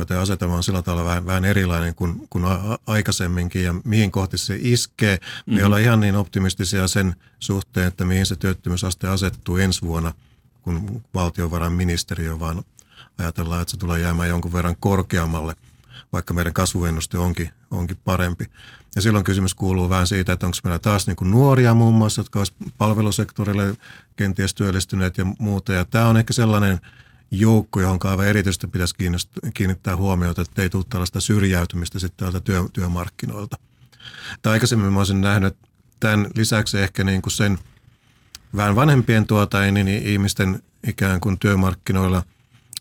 [0.00, 4.38] Joten asetelma on sillä tavalla vähän, vähän erilainen kuin, kuin a- aikaisemminkin ja mihin kohti
[4.38, 5.18] se iskee.
[5.46, 5.66] Me mm-hmm.
[5.66, 10.12] ollaan ihan niin optimistisia sen suhteen, että mihin se työttömyysaste asettuu ensi vuonna–
[10.62, 12.62] kuin valtiovarainministeriö, vaan
[13.18, 15.54] ajatellaan, että se tulee jäämään jonkun verran korkeammalle,
[16.12, 18.44] vaikka meidän kasvuennuste onkin, onkin parempi.
[18.96, 22.20] Ja silloin kysymys kuuluu vähän siitä, että onko meillä taas niin kuin nuoria muun muassa,
[22.20, 23.76] jotka olisivat palvelusektorille
[24.16, 25.72] kenties työllistyneet ja muuta.
[25.72, 26.80] Ja tämä on ehkä sellainen
[27.30, 28.94] joukko, johon aivan erityisesti pitäisi
[29.54, 33.58] kiinnittää huomiota, että ei tule tällaista syrjäytymistä sitten täältä työ, työmarkkinoilta.
[34.42, 35.56] Tai aikaisemmin mä olisin nähnyt
[36.00, 37.58] tämän lisäksi ehkä niin kuin sen–
[38.56, 42.22] vähän vanhempien tuota, niin ihmisten ikään kuin työmarkkinoilla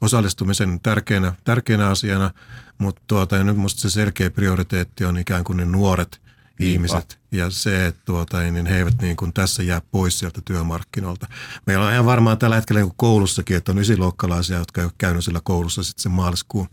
[0.02, 2.32] osallistumisen tärkeänä, tärkeänä asiana,
[2.78, 6.22] mutta tuota, nyt minusta se selkeä prioriteetti on ikään kuin ne nuoret.
[6.60, 11.28] Ihmiset ja se, että tuota, niin he eivät niin kuin tässä jää pois sieltä työmarkkinoilta.
[11.66, 15.24] Meillä on ihan varmaan tällä hetkellä niin koulussakin, että on ysiluokkalaisia, jotka ei ole käynyt
[15.24, 16.68] sillä koulussa sitten sen maaliskuun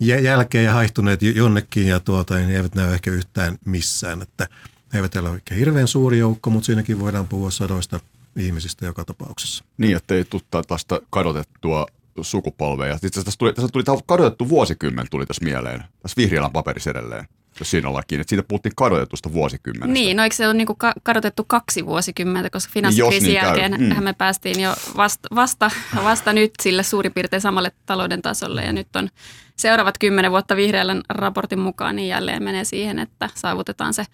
[0.00, 4.22] jälkeen ja haihtuneet jonnekin ja tuota, niin he eivät näy ehkä yhtään missään.
[4.22, 4.48] Että
[4.92, 8.00] he eivät ole hirveän suuri joukko, mutta siinäkin voidaan puhua sadoista
[8.36, 9.64] ihmisistä joka tapauksessa.
[9.78, 11.86] Niin, että ei tule tästä kadotettua
[12.22, 12.94] sukupolveja.
[12.94, 17.28] Itse asiassa tässä tuli, tässä tuli kadotettu vuosikymmen tuli tässä mieleen, tässä vihreällä paperissa edelleen,
[17.60, 19.92] jos siinä ollakin, että siitä puhuttiin kadotetusta vuosikymmenestä.
[19.92, 23.48] Niin, no eikö se ole niin ka- kadotettu kaksi vuosikymmentä, koska finanssikriisin niin käy.
[23.48, 23.96] jälkeen Mm.
[23.96, 24.04] mm.
[24.04, 25.70] me päästiin jo vasta, vasta,
[26.04, 29.10] vasta nyt sille suurin piirtein samalle talouden tasolle ja nyt on
[29.56, 34.04] seuraavat kymmenen vuotta vihreällä raportin mukaan, niin jälleen menee siihen, että saavutetaan se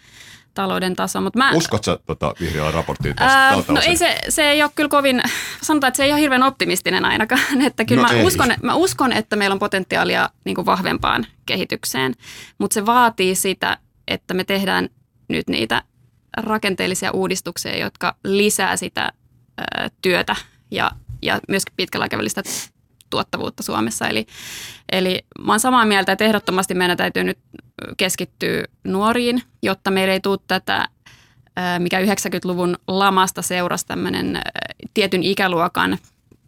[0.54, 1.20] talouden taso.
[1.20, 4.70] Mut mä, Uskot sä tota vihreällä raporttiin tästä Ää, no ei se, se ei ole
[4.74, 5.22] kyllä kovin,
[5.62, 7.62] sanotaan, että se ei ole hirveän optimistinen ainakaan.
[7.66, 8.26] Että kyllä No mä, ei.
[8.26, 12.14] uskon, mä uskon, että meillä on potentiaalia niin kuin vahvempaan kehitykseen,
[12.58, 14.88] mutta se vaatii sitä, että me tehdään
[15.28, 15.82] nyt niitä
[16.36, 19.00] rakenteellisia uudistuksia, jotka lisää sitä
[19.58, 20.36] ää, työtä
[20.70, 20.90] ja,
[21.22, 22.42] ja myöskin pitkällä aikavälistä
[23.10, 24.08] tuottavuutta Suomessa.
[24.08, 24.26] Eli,
[24.92, 27.38] eli mä oon samaa mieltä, että ehdottomasti meidän täytyy nyt
[27.96, 30.88] keskittyä nuoriin, jotta meillä ei tule tätä
[31.78, 34.42] mikä 90-luvun lamasta seurasi tämmöinen
[34.94, 35.98] tietyn ikäluokan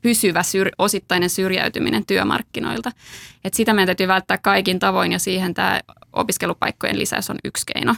[0.03, 2.93] pysyvä syr- osittainen syrjäytyminen työmarkkinoilta.
[3.45, 5.81] Et sitä meidän täytyy välttää kaikin tavoin ja siihen tämä
[6.13, 7.95] opiskelupaikkojen lisäys on yksi keino.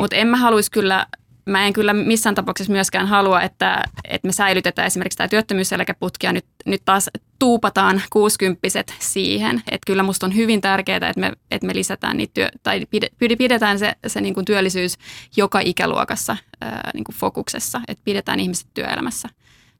[0.00, 1.06] Mutta en mä haluaisi kyllä,
[1.48, 6.32] mä en kyllä missään tapauksessa myöskään halua, että, että me säilytetään esimerkiksi tämä työttömyyseläkeputki ja
[6.32, 9.56] nyt, nyt taas tuupataan kuusikymppiset siihen.
[9.56, 13.36] Että kyllä musta on hyvin tärkeää, että me, että me lisätään niitä työ, tai pide-
[13.36, 14.98] pidetään se, se niin kuin työllisyys
[15.36, 19.28] joka ikäluokassa ää, niin kuin fokuksessa, että pidetään ihmiset työelämässä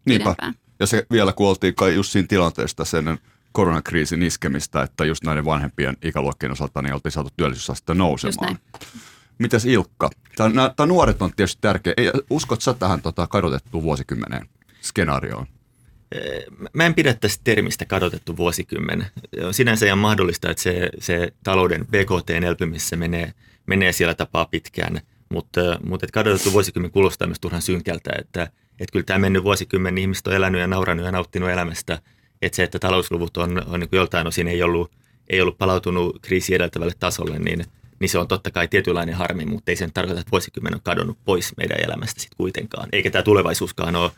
[0.05, 0.25] Niinpä.
[0.25, 0.55] pidempään.
[0.81, 3.19] Ja se vielä kun oltiin kai just siinä tilanteesta sen
[3.53, 8.59] koronakriisin iskemistä, että just näiden vanhempien ikäluokkien osalta niin oltiin saatu työllisyysastetta Just nousemaan.
[9.39, 10.11] Mitäs Ilkka?
[10.37, 11.95] Tämä, nuoret on tietysti tärkeä.
[11.97, 14.49] Ei, uskot sä tähän tota, kadotettuun vuosikymmeneen
[14.81, 15.47] skenaarioon?
[16.73, 19.07] Mä en pidä tästä termistä kadotettu vuosikymmen.
[19.45, 23.33] On sinänsä ihan mahdollista, että se, se talouden BKT elpymissä menee,
[23.67, 25.61] menee siellä tapaa pitkään, mutta,
[25.95, 28.43] että kadotettu vuosikymmen kuulostaa myös turhan synkältä, että,
[28.81, 31.99] että kyllä tämä mennyt vuosikymmen niin ihmiset on elänyt ja nauranut ja nauttinut elämästä,
[32.43, 34.93] että se, että talousluvut on, on niin joltain osin ei ollut,
[35.31, 37.65] ei ollut palautunut kriisi edeltävälle tasolle, niin,
[38.01, 40.81] niin se on totta kai tietynlainen harmi, mutta ei se nyt tarkoita, että vuosikymmen on
[40.83, 42.89] kadonnut pois meidän elämästä sitten kuitenkaan.
[42.93, 44.11] Eikä tämä tulevaisuuskaan ole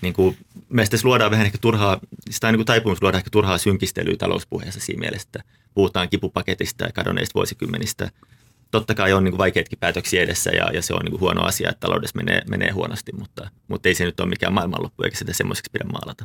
[0.00, 0.36] niin kuin,
[0.68, 5.28] meistä luodaan vähän ehkä turhaa, sitä niin taipumus luodaan ehkä turhaa synkistelyä talouspuheessa siinä mielessä,
[5.28, 5.42] että
[5.74, 8.10] puhutaan kipupaketista ja kadonneista vuosikymmenistä.
[8.74, 11.42] Totta kai on niin kuin vaikeatkin päätöksiä edessä ja, ja se on niin kuin huono
[11.42, 15.16] asia, että taloudessa menee, menee huonosti, mutta, mutta ei se nyt ole mikään maailmanloppu eikä
[15.16, 16.24] sitä semmoiseksi pidä maalata.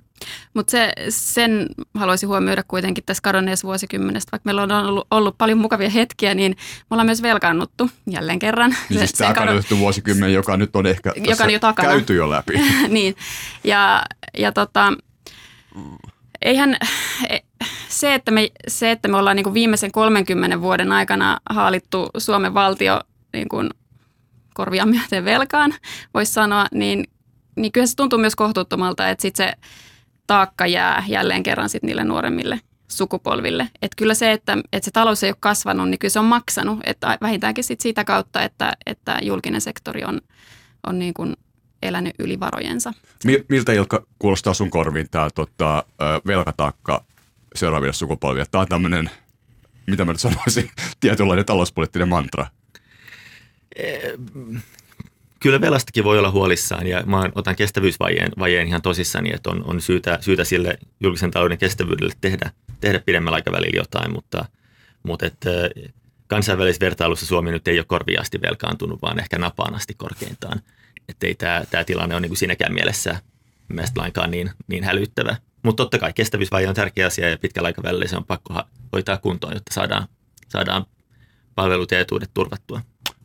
[0.54, 4.32] Mutta se, sen haluaisin huomioida kuitenkin tässä kadonneessa vuosikymmenestä.
[4.32, 8.76] Vaikka meillä on ollut, ollut paljon mukavia hetkiä, niin me ollaan myös velkaannuttu jälleen kerran.
[8.90, 11.90] Niin siis tämä kadotettu vuosikymmen, joka nyt on ehkä Joka on jo takana.
[11.90, 12.54] käyty jo läpi.
[12.88, 13.16] niin,
[13.64, 14.04] ja,
[14.38, 14.94] ja tota,
[16.42, 16.78] eihän
[17.30, 17.40] e-
[17.90, 22.54] se, että me, se, että me ollaan niin kuin viimeisen 30 vuoden aikana haalittu Suomen
[22.54, 23.02] valtio
[23.34, 23.70] niin kuin
[24.54, 25.74] korvia myöten velkaan,
[26.14, 27.08] voisi sanoa, niin,
[27.56, 29.54] niin kyllä se tuntuu myös kohtuuttomalta, että sitten se
[30.28, 33.70] taakka jää jälleen kerran sit niille nuoremmille sukupolville.
[33.82, 36.80] Et kyllä se, että, että se talous ei ole kasvanut, niin kyllä se on maksanut.
[36.84, 40.22] Että vähintäänkin sit sitä kautta, että, että julkinen sektori on,
[40.88, 41.36] on niin kuin
[41.82, 42.94] elänyt yli varojensa.
[43.24, 45.84] Mi- Miltä Ilkka kuulostaa sun korviin tämä tota,
[46.28, 47.06] velkataakka
[47.56, 48.46] seuraaville sukupolville?
[48.52, 49.10] Tämä on tämmöinen,
[49.88, 52.46] mitä mä nyt sanoisin, tietynlainen talouspoliittinen mantra.
[55.40, 59.82] Kyllä velastakin voi olla huolissaan ja mä otan kestävyysvajeen vajeen ihan tosissani, että on, on
[59.82, 64.46] syytä, syytä sille julkisen talouden kestävyydelle tehdä, tehdä pidemmällä aikavälillä jotain, mutta,
[65.04, 65.46] mutta et,
[66.28, 70.62] kansainvälisessä vertailussa Suomi nyt ei ole korviasti velkaantunut, vaan ehkä napaan asti korkeintaan.
[71.10, 73.20] Että ei tämä, tämä tilanne ole niin kuin siinäkään mielessä
[73.68, 75.36] mielestäni lainkaan niin, niin hälyttävä.
[75.64, 79.54] Mutta totta kai kestävyysvaje on tärkeä asia ja pitkällä aikavälillä se on pakko hoitaa kuntoon,
[79.54, 80.08] jotta saadaan,
[80.50, 80.86] saadaan
[81.56, 82.82] palvelut ja etuudet turvattua.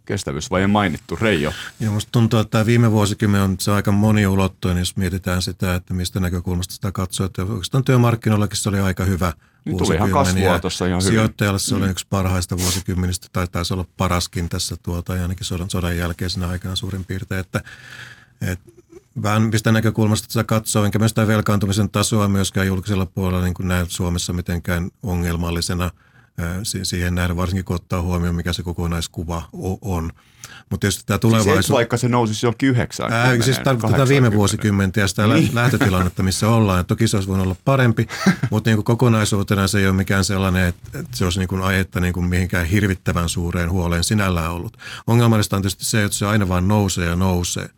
[0.07, 1.19] Kestävyysvaje mainittu.
[1.21, 5.75] Reijo, Ja musta tuntuu, että tämä viime vuosikymmen on se aika moniulottoinen, jos mietitään sitä,
[5.75, 7.27] että mistä näkökulmasta sitä katsoo.
[7.27, 9.33] Että oikeastaan työmarkkinoillakin se oli aika hyvä
[9.65, 11.03] Niin tuli ihan kasvua ja tuossa ihan.
[11.03, 15.71] Sijoittajalle se oli yksi parhaista vuosikymmenistä, tai taisi olla paraskin tässä tuota, ja ainakin sodan,
[15.71, 17.41] sodan jälkeisenä aikana suurin piirtein.
[17.41, 17.63] Että,
[18.41, 18.61] et,
[19.23, 23.69] vähän mistä näkökulmasta sitä katsoo, enkä myös sitä velkaantumisen tasoa myöskään julkisella puolella niin kuin
[23.69, 25.91] näe Suomessa mitenkään ongelmallisena
[26.83, 29.49] siihen nähdä, varsinkin kun ottaa huomioon, mikä se kokonaiskuva
[29.81, 30.11] on.
[30.71, 31.67] Mutta tietysti tämä siis tulevaisuus...
[31.67, 33.13] et vaikka se nousisi jonkin yhdeksään.
[33.13, 35.51] Ää, siis tarkoittaa viime vuosikymmentä ja sitä niin.
[35.55, 36.79] lähtötilannetta, missä ollaan.
[36.79, 38.09] Ja toki se olisi voinut olla parempi,
[38.51, 41.63] mutta niin kuin kokonaisuutena se ei ole mikään sellainen, että, että se olisi niin kuin
[41.63, 44.77] aihetta niin kuin mihinkään hirvittävän suureen huoleen sinällään ollut.
[45.07, 47.69] Ongelmallista on tietysti se, että se aina vaan nousee ja nousee.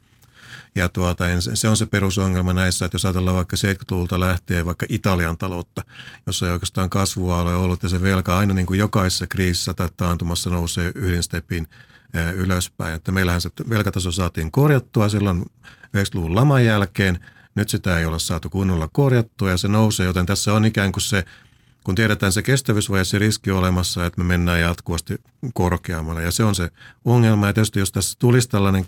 [0.77, 5.39] Ja tuota, se on se perusongelma näissä, että jos ajatellaan vaikka 70-luvulta lähtien vaikka Italian
[5.39, 5.83] taloutta,
[6.27, 9.89] jossa ei oikeastaan kasvua ole ollut ja se velka aina niin kuin jokaisessa kriisissä tai
[9.97, 11.69] taantumassa nousee yhden stepin
[12.35, 12.95] ylöspäin.
[12.95, 15.45] Että meillähän se velkataso saatiin korjattua silloin
[15.97, 17.21] 90-luvun laman jälkeen.
[17.55, 21.03] Nyt sitä ei ole saatu kunnolla korjattua ja se nousee, joten tässä on ikään kuin
[21.03, 21.25] se,
[21.87, 25.15] kun tiedetään se kestävyysvaje, se riski olemassa, että me mennään jatkuvasti
[25.55, 26.23] korkeammalle.
[26.23, 26.71] Ja se on se
[27.05, 27.47] ongelma.
[27.47, 28.87] Ja tietysti jos tässä tulisi tällainen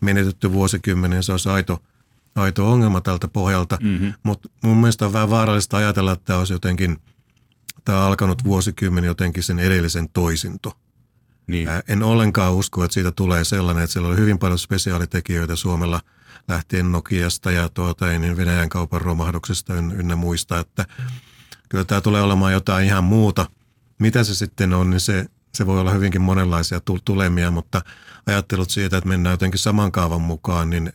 [0.00, 1.82] menetetty vuosikymmenen, niin se olisi aito,
[2.34, 3.78] aito ongelma tältä pohjalta.
[3.82, 4.12] Mm-hmm.
[4.22, 6.98] Mutta mun mielestä on vähän vaarallista ajatella, että tämä olisi jotenkin,
[7.84, 10.72] tämä on alkanut vuosikymmen jotenkin sen edellisen toisinto.
[11.46, 11.68] Niin.
[11.88, 16.00] En ollenkaan usko, että siitä tulee sellainen, että siellä oli hyvin paljon spesiaalitekijöitä Suomella
[16.48, 20.86] lähtien Nokiasta ja tuota, niin Venäjän kaupan romahduksesta ynnä muista, että
[21.70, 23.46] kyllä tämä tulee olemaan jotain ihan muuta.
[23.98, 27.82] Mitä se sitten on, niin se, se voi olla hyvinkin monenlaisia tulemia, mutta
[28.26, 30.92] ajattelut siitä, että mennään jotenkin saman kaavan mukaan, niin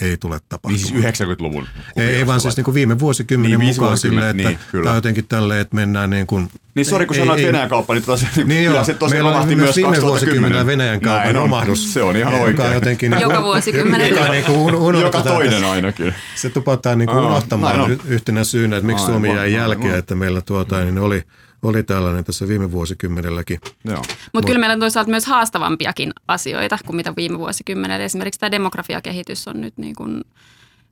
[0.00, 0.92] ei tule tapahtumaan.
[0.94, 1.66] Niin siis 90-luvun?
[1.96, 4.94] Ei, ei vaan siis niin kuin viime vuosikymmenen niin, mukaan silleen, että niin, tämä on
[4.94, 6.50] jotenkin tälleen, että mennään niin kuin...
[6.74, 9.76] Niin sori, kun sanoit Venäjän kauppa, niin, taas, niin joo, se tosiaan meillä on myös
[9.76, 11.92] viime vuosikymmenen Venäjän kaupan romahdus.
[11.92, 12.72] Se on ihan oikein.
[12.72, 14.10] Jotenkin, niin, joka vuosikymmenen.
[14.10, 16.14] Joka, niin kuin joka toinen ainakin.
[16.34, 20.84] Se tupataan niin kuin unohtamaan yhtenä syynä, että miksi Suomi jäi jälkeen, että meillä tuota,
[20.84, 21.22] niin oli–
[21.62, 23.60] oli tällainen tässä viime vuosikymmenelläkin.
[23.84, 28.04] Mutta Mut kyllä meillä on toisaalta myös haastavampiakin asioita kuin mitä viime vuosikymmenellä.
[28.04, 30.24] Esimerkiksi tämä demografiakehitys on nyt niin kuin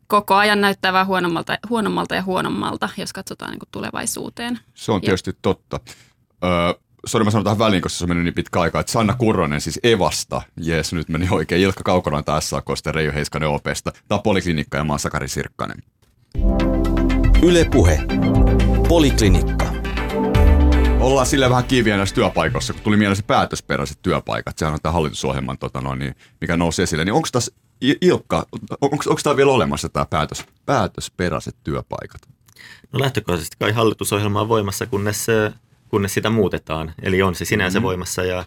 [0.07, 4.59] koko ajan näyttää vähän huonommalta, huonommalta ja huonommalta, jos katsotaan niin kuin tulevaisuuteen.
[4.75, 5.35] Se on tietysti ja.
[5.43, 5.81] totta.
[6.45, 6.51] Öö,
[7.07, 9.61] sori mä sanon tähän väliin, koska se on mennyt niin pitkä aika, että Sanna Kurronen
[9.61, 14.23] siis Evasta, jees nyt meni oikein, Ilkka Kaukonen taas SAKsta, Reijo Heiskanen OPsta, tämä on
[14.23, 15.83] Poliklinikka ja mä oon Sakari Sirkkanen.
[17.43, 18.01] Yle Puhe.
[18.89, 19.68] Poliklinikka.
[21.09, 24.59] Ollaan sille vähän kiviä näissä työpaikoissa, kun tuli mieleen se päätösperäiset työpaikat.
[24.59, 27.05] Sehän on tämä hallitusohjelman, tota noin, niin, mikä nousi esille.
[27.05, 27.53] Niin onko tässä,
[28.01, 28.47] Ilkka,
[28.81, 32.21] onko, tämä vielä olemassa tämä päätös, päätösperäiset työpaikat?
[32.93, 35.27] No lähtökohtaisesti kai hallitusohjelma on voimassa, kunnes,
[35.89, 36.95] kunnes sitä muutetaan.
[37.03, 37.87] Eli on se sinänsä mm-hmm.
[37.87, 38.45] voimassa ja,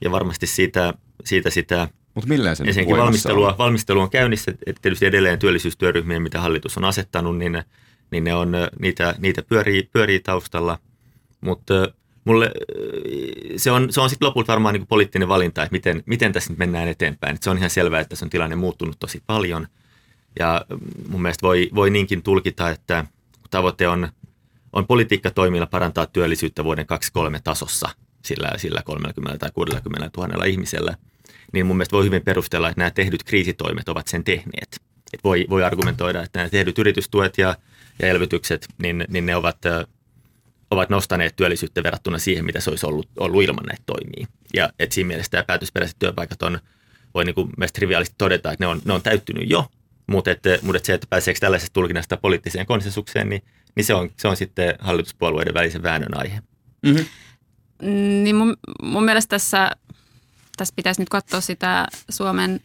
[0.00, 3.58] ja varmasti siitä, siitä sitä mutta milleen se nyt valmistelua, on?
[3.58, 7.62] valmistelu on käynnissä, että tietysti edelleen työllisyystyöryhmiä, mitä hallitus on asettanut, niin,
[8.10, 10.78] niin ne on, niitä, niitä pyörii, pyörii taustalla.
[11.40, 11.74] Mutta
[12.24, 12.50] mulle
[13.56, 16.58] se on, se on sitten lopulta varmaan niin poliittinen valinta, että miten, miten tässä nyt
[16.58, 17.34] mennään eteenpäin.
[17.34, 19.66] Et se on ihan selvää, että se on tilanne muuttunut tosi paljon.
[20.38, 20.66] Ja
[21.08, 23.04] mun mielestä voi, voi niinkin tulkita, että
[23.50, 24.08] tavoite on,
[24.72, 27.88] on politiikkatoimilla parantaa työllisyyttä vuoden 2023 tasossa
[28.24, 30.96] sillä, sillä 30 tai 60 000 ihmisellä,
[31.52, 34.80] niin mun mielestä voi hyvin perustella, että nämä tehdyt kriisitoimet ovat sen tehneet.
[35.12, 37.56] Et voi, voi argumentoida, että nämä tehdyt yritystuet ja,
[38.02, 39.58] ja elvytykset, niin, niin ne ovat
[40.74, 44.26] ovat nostaneet työllisyyttä verrattuna siihen, mitä se olisi ollut, ollut ilman näitä toimia.
[44.54, 46.58] Ja et siinä mielessä tämä päätösperäiset työpaikat on,
[47.14, 49.66] voi niin kuin triviaalisti todeta, että ne on, ne on täyttynyt jo,
[50.06, 53.42] mutta, et, mutta et se, että pääseekö tällaisesta tulkinnasta poliittiseen konsensukseen, niin,
[53.76, 56.42] niin se, on, se on sitten hallituspuolueiden välisen väännön aihe.
[56.82, 57.06] Mm-hmm.
[58.24, 59.70] Niin mun, mun mielestä tässä,
[60.56, 62.60] tässä pitäisi nyt katsoa sitä Suomen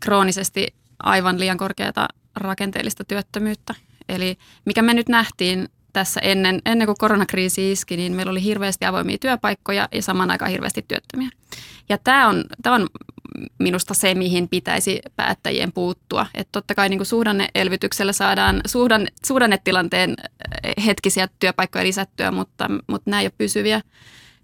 [0.00, 3.74] kroonisesti aivan liian korkeata rakenteellista työttömyyttä.
[4.08, 8.84] Eli mikä me nyt nähtiin tässä ennen, ennen kuin koronakriisi iski, niin meillä oli hirveästi
[8.84, 11.30] avoimia työpaikkoja ja samaan aikaan hirveästi työttömiä.
[11.88, 12.88] Ja tämä on, tämä on
[13.58, 16.26] minusta se, mihin pitäisi päättäjien puuttua.
[16.34, 20.16] Että totta kai niin kuin suhdanneelvytyksellä saadaan suhdanne, suhdannetilanteen
[20.86, 23.80] hetkisiä työpaikkoja lisättyä, mutta, mutta nämä ei ole pysyviä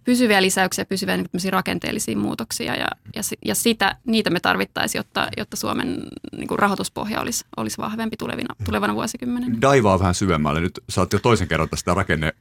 [0.08, 5.56] pysyviä lisäyksiä, pysyviä niin rakenteellisia muutoksia ja, ja, ja sitä, niitä me tarvittaisiin, jotta, jotta
[5.56, 6.02] Suomen
[6.36, 9.56] niin kuin rahoituspohja olisi, olisi vahvempi tulevina, tulevana vuosikymmenenä.
[9.60, 10.60] Daivaa vähän syvemmälle.
[10.60, 12.32] Nyt sä jo toisen kerran tästä rakenne.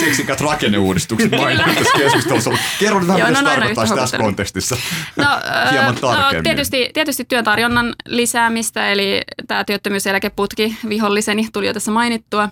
[0.00, 2.50] Seksikät rakenneuudistukset mainittu keskustelussa.
[2.78, 4.76] Kerro vähän, mitä no, se tarkoittaa tässä kontekstissa
[5.16, 5.24] no,
[5.70, 6.36] hieman no, tarkemmin.
[6.36, 12.48] No, tietysti, tietysti työn tarjonnan lisäämistä, eli tämä työttömyyseläkeputki viholliseni tuli jo tässä mainittua.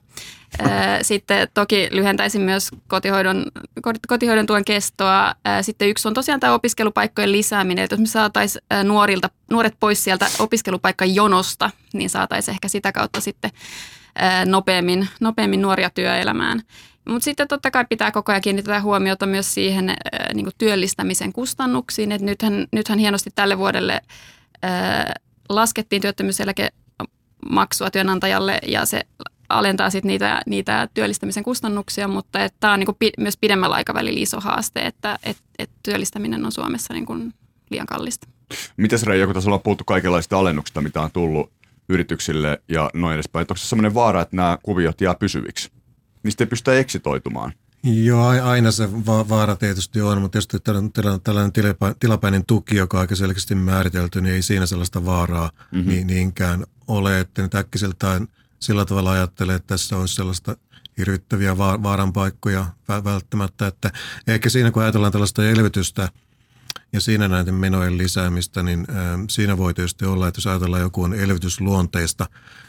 [1.02, 3.44] Sitten toki lyhentäisin myös kotihoidon,
[4.08, 5.34] kotihoidon tuen kestoa.
[5.62, 7.84] Sitten yksi on tosiaan tämä opiskelupaikkojen lisääminen.
[7.84, 13.50] Että jos me saataisiin nuorilta, nuoret pois sieltä opiskelupaikkajonosta, niin saataisiin ehkä sitä kautta sitten
[14.46, 16.60] nopeammin, nopeammin nuoria työelämään.
[17.08, 19.96] Mutta sitten totta kai pitää koko ajan kiinnittää huomiota myös siihen
[20.34, 22.12] niin työllistämisen kustannuksiin.
[22.12, 24.00] Et nythän, nythän hienosti tälle vuodelle
[25.48, 29.00] laskettiin työttömyyseläkemaksua työnantajalle ja se
[29.48, 34.40] alentaa sit niitä, niitä työllistämisen kustannuksia, mutta tämä on niinku pi, myös pidemmällä aikavälillä iso
[34.40, 37.16] haaste, että et, et työllistäminen on Suomessa niinku
[37.70, 38.28] liian kallista.
[38.76, 41.52] Mitäs Reijo, kun tässä ollaan puhuttu kaikenlaisista alennuksista, mitä on tullut
[41.88, 45.70] yrityksille ja noin edespäin, onko se sellainen vaara, että nämä kuviot jää pysyviksi?
[46.22, 47.52] Niistä ei pystytä eksitoitumaan.
[47.82, 50.58] Joo, aina se va- vaara tietysti on, mutta tietysti
[51.24, 51.52] tällainen
[52.00, 55.88] tilapäinen tuki, joka on aika selkeästi määritelty, niin ei siinä sellaista vaaraa mm-hmm.
[55.90, 58.28] niin, niinkään ole, että nyt äkkiseltään
[58.60, 60.56] sillä tavalla ajattelee, että tässä olisi sellaista
[60.98, 62.66] hirvittäviä va- vaaran paikkoja
[63.04, 63.90] välttämättä, että
[64.26, 66.08] ehkä siinä kun ajatellaan tällaista elvytystä–
[66.92, 68.86] ja siinä näiden menojen lisäämistä, niin
[69.30, 72.26] siinä voi tietysti olla, että jos ajatellaan joku on elvytysluonteista,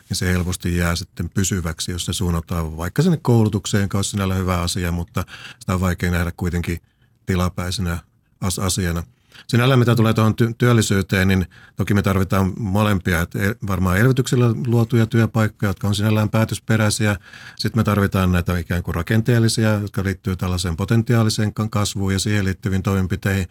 [0.09, 4.35] niin se helposti jää sitten pysyväksi, jos se suunnataan vaikka sinne koulutukseen, joka on sinällä
[4.35, 5.23] hyvä asia, mutta
[5.59, 6.81] sitä on vaikea nähdä kuitenkin
[7.25, 7.99] tilapäisenä
[8.41, 9.03] asiana–
[9.47, 13.21] Sinällään mitä tulee tuohon työllisyyteen, niin toki me tarvitaan molempia.
[13.21, 17.15] Että varmaan elvytyksellä luotuja työpaikkoja, jotka on sinällään päätösperäisiä.
[17.55, 22.83] Sitten me tarvitaan näitä ikään kuin rakenteellisia, jotka liittyy tällaiseen potentiaaliseen kasvuun ja siihen liittyviin
[22.83, 23.47] toimenpiteihin.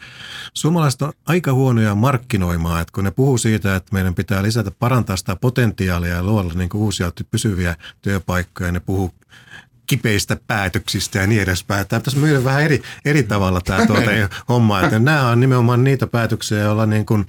[0.55, 5.17] Suomalaiset on aika huonoja markkinoimaan, että kun ne puhuu siitä, että meidän pitää lisätä, parantaa
[5.17, 9.15] sitä potentiaalia ja luoda niin uusia pysyviä työpaikkoja, ne puhuu
[9.89, 11.87] kipeistä päätöksistä ja niin edespäin.
[11.89, 14.11] Tämä pitäisi myydä vähän eri, eri tavalla tämä tuota
[14.49, 14.81] homma.
[14.81, 17.27] Että nämä on nimenomaan niitä päätöksiä, joilla niin kuin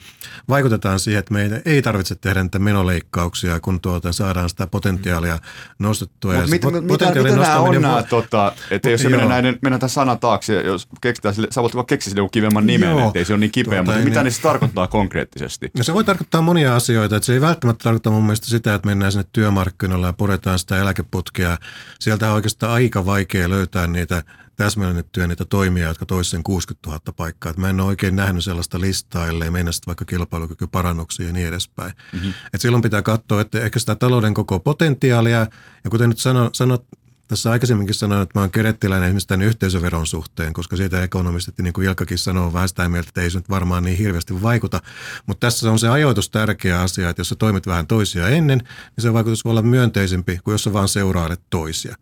[0.49, 5.39] vaikutetaan siihen, että meidän ei tarvitse tehdä niitä menoleikkauksia, kun tuota saadaan sitä potentiaalia
[5.79, 6.33] nostettua.
[6.33, 9.79] Mutta mit, mit, mitä, mitä nämä on nämä, tota, että jos se mennään, näiden, mennään
[9.79, 13.25] tämän sanan taakse, jos keksitään sille, sä voit vaan keksiä sille kivemman nimen, Joo, ettei
[13.25, 15.71] se ole niin kipeä, tuota, mutta mitä niin, se tarkoittaa konkreettisesti?
[15.77, 18.87] No se voi tarkoittaa monia asioita, että se ei välttämättä tarkoita mun mielestä sitä, että
[18.87, 21.57] mennään sinne työmarkkinoille ja puretaan sitä eläkeputkea.
[21.99, 24.23] Sieltä oikein oikeastaan aika vaikea löytää niitä
[24.55, 27.49] täsmennettyjä niitä toimia, jotka toisivat sen 60 000 paikkaa.
[27.49, 31.47] Et mä en ole oikein nähnyt sellaista listaa, ellei mennä sitten vaikka kilpailukykyparannuksia ja niin
[31.47, 31.93] edespäin.
[32.13, 32.33] Mm-hmm.
[32.53, 35.47] Et silloin pitää katsoa, että ehkä sitä talouden koko potentiaalia,
[35.83, 36.85] ja kuten nyt sanot, sanot
[37.27, 41.73] tässä aikaisemminkin sanoin, että mä oon kerettiläinen esimerkiksi tämän yhteisöveron suhteen, koska siitä ekonomistit, niin
[41.73, 44.81] kuin Ilkakin sanoo, vähän sitä mieltä, että ei se nyt varmaan niin hirveästi vaikuta.
[45.25, 49.01] Mutta tässä on se ajoitus tärkeä asia, että jos sä toimit vähän toisia ennen, niin
[49.01, 51.95] se vaikutus voi olla myönteisempi kuin jos sä vaan seurailet toisia.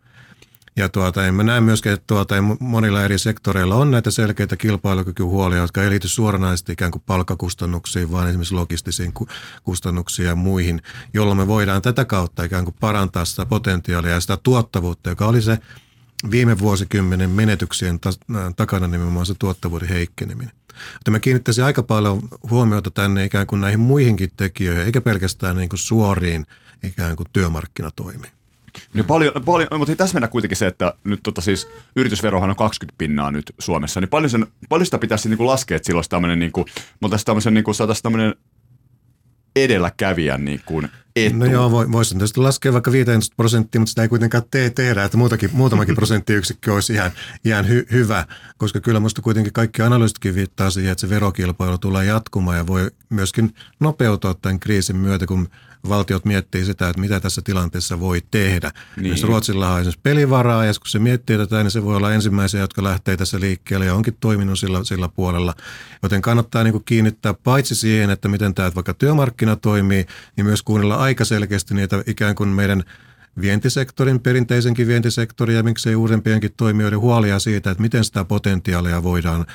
[0.77, 5.57] Ja tuota, en mä näe myöskään, että tuota, monilla eri sektoreilla on näitä selkeitä kilpailukykyhuolia,
[5.57, 9.13] jotka ei liity suoranaisesti ikään kuin palkkakustannuksiin, vaan esimerkiksi logistisiin
[9.63, 10.81] kustannuksiin ja muihin,
[11.13, 15.41] jolloin me voidaan tätä kautta ikään kuin parantaa sitä potentiaalia ja sitä tuottavuutta, joka oli
[15.41, 15.59] se
[16.31, 17.99] viime vuosikymmenen menetyksien
[18.55, 20.53] takana nimenomaan se tuottavuuden heikkeneminen.
[20.93, 25.69] Mutta mä kiinnittäisin aika paljon huomiota tänne ikään kuin näihin muihinkin tekijöihin, eikä pelkästään niin
[25.69, 26.45] kuin suoriin
[26.83, 28.36] ikään kuin työmarkkinatoimiin.
[28.93, 32.97] Niin paljon, paljon, mutta tässä mennään kuitenkin se, että nyt tota siis yritysverohan on 20
[32.97, 36.39] pinnaa nyt Suomessa, niin paljon, sen, paljon sitä pitäisi niin kuin laskea, että silloin tämmöinen,
[36.39, 36.65] niin kuin,
[36.99, 38.33] mutta tämmöisen, niin kuin, saataisiin tämmöinen
[39.55, 41.37] edelläkävijän niin kuin etu.
[41.37, 45.17] No joo, voisin tietysti laskea vaikka 15 prosenttia, mutta sitä ei kuitenkaan tee tehdä, että
[45.17, 47.11] muutakin, muutamakin prosenttiyksikkö olisi ihan,
[47.45, 48.25] ihan hy, hyvä,
[48.57, 52.91] koska kyllä minusta kuitenkin kaikki analyysitkin viittaa siihen, että se verokilpailu tulee jatkumaan ja voi
[53.09, 55.47] myöskin nopeutua tämän kriisin myötä, kun
[55.89, 58.71] valtiot miettii sitä, että mitä tässä tilanteessa voi tehdä.
[58.97, 59.09] Niin.
[59.09, 62.59] Jos Ruotsilla on esimerkiksi pelivaraa ja kun se miettii tätä, niin se voi olla ensimmäisiä,
[62.59, 65.53] jotka lähtee tässä liikkeelle ja onkin toiminut sillä, sillä puolella.
[66.03, 70.05] Joten kannattaa niin kuin kiinnittää paitsi siihen, että miten tämä vaikka työmarkkina toimii,
[70.37, 72.83] niin myös kuunnella aika selkeästi niitä ikään kuin meidän
[73.41, 79.45] vientisektorin, perinteisenkin vientisektorin ja miksei uudempienkin toimijoiden huolia siitä, että miten sitä potentiaalia voidaan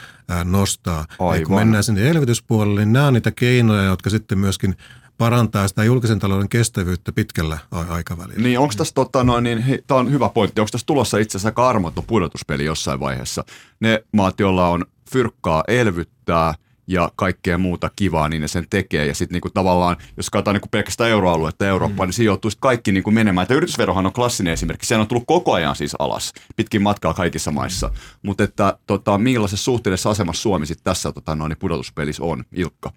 [0.45, 1.07] nostaa.
[1.18, 1.40] Aivan.
[1.40, 4.77] Ja kun mennään sinne elvytyspuolelle, niin nämä on niitä keinoja, jotka sitten myöskin
[5.23, 7.59] parantaa sitä julkisen talouden kestävyyttä pitkällä
[7.89, 8.43] aikavälillä.
[8.43, 11.53] Niin, onko tässä, tota, noin, niin, tämä on hyvä pointti, onko tässä tulossa itse asiassa
[11.53, 13.45] karmoton pudotuspeli jossain vaiheessa?
[13.81, 16.55] Ne maat, joilla on fyrkkaa elvyttää
[16.87, 19.07] ja kaikkea muuta kivaa, niin ne sen tekee.
[19.07, 22.09] Ja sitten niinku tavallaan, jos katsotaan niinku pelkästään euroaluetta Eurooppaa, mm.
[22.09, 23.43] niin siinä joutuu kaikki niinku menemään.
[23.43, 24.87] Että yritysverohan on klassinen esimerkki.
[24.87, 27.89] Se on tullut koko ajan siis alas, pitkin matkaa kaikissa maissa.
[27.89, 27.95] Mm.
[28.23, 32.93] Mutta että tota, millaisessa suhteellisessa asemassa Suomi sitten tässä tota, noin, pudotuspelissä on, Ilkka?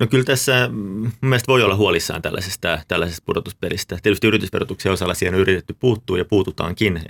[0.00, 3.98] No kyllä tässä mm, mielestäni voi olla huolissaan tällaisesta, tällaisesta pudotuspelistä.
[4.02, 7.02] Tietysti yritysverotuksen osalla siihen on yritetty puuttua ja puututaankin.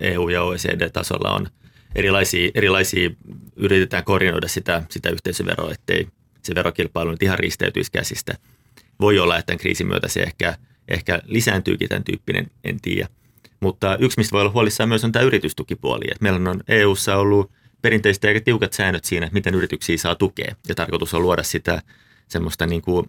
[0.00, 1.48] EU- e ja OECD-tasolla on
[1.94, 3.10] erilaisia, erilaisia
[3.56, 6.08] yritetään koordinoida sitä, sitä yhteisöveroa, ettei
[6.42, 8.34] se verokilpailu nyt ihan risteytyisi käsistä.
[9.00, 10.56] Voi olla, että tämän kriisin myötä se ehkä,
[10.88, 13.08] ehkä lisääntyykin tämän tyyppinen, en tiedä.
[13.60, 16.04] Mutta yksi, mistä voi olla huolissaan myös on tämä yritystukipuoli.
[16.10, 17.50] Et meillä on EU-ssa ollut
[17.82, 20.54] perinteisesti aika tiukat säännöt siinä, miten yrityksiä saa tukea.
[20.68, 21.82] Ja tarkoitus on luoda sitä
[22.28, 23.06] semmoista niin kuin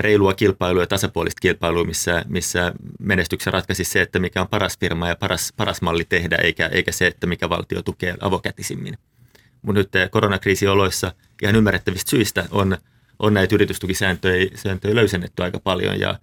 [0.00, 5.08] reilua kilpailua ja tasapuolista kilpailua, missä, missä menestyksen ratkaisi se, että mikä on paras firma
[5.08, 8.98] ja paras, paras malli tehdä, eikä, eikä se, että mikä valtio tukee avokätisimmin.
[9.62, 11.12] Mutta nyt koronakriisioloissa
[11.42, 12.76] ihan ymmärrettävistä syistä on,
[13.18, 16.18] on näitä yritystukisääntöjä sääntöjä löysennetty aika paljon ja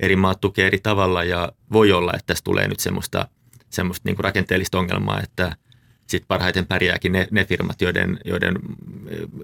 [0.00, 3.28] eri maat tukee eri tavalla ja voi olla, että tässä tulee nyt semmoista,
[3.70, 5.56] semmoista niin kuin rakenteellista ongelmaa, että
[6.06, 8.58] sitten parhaiten pärjääkin ne, ne firmat, joiden, joiden,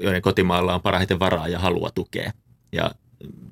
[0.01, 2.33] joiden kotimaalla on parhaiten varaa ja halua tukea.
[2.73, 2.91] Ja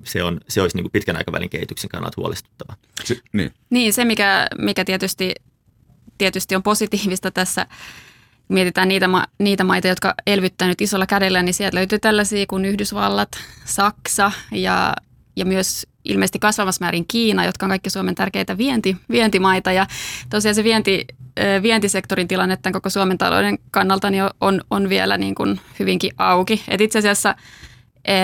[0.03, 2.75] se, on, se olisi niin kuin pitkän aikavälin kehityksen kannalta huolestuttava.
[3.03, 3.53] Se, niin.
[3.69, 5.33] niin, se mikä, mikä tietysti
[6.17, 7.65] tietysti on positiivista tässä,
[8.47, 13.29] mietitään niitä, ma- niitä maita, jotka elvyttänyt isolla kädellä, niin sieltä löytyy tällaisia kuin Yhdysvallat,
[13.65, 14.93] Saksa ja,
[15.35, 19.71] ja myös ilmeisesti kasvamassa määrin Kiina, jotka on kaikki Suomen tärkeitä vienti, vientimaita.
[19.71, 19.87] Ja
[20.29, 21.05] tosiaan se vienti,
[21.61, 26.63] vientisektorin tilanne tämän koko Suomen talouden kannalta niin on, on vielä niin kuin hyvinkin auki.
[26.67, 27.35] Et itse asiassa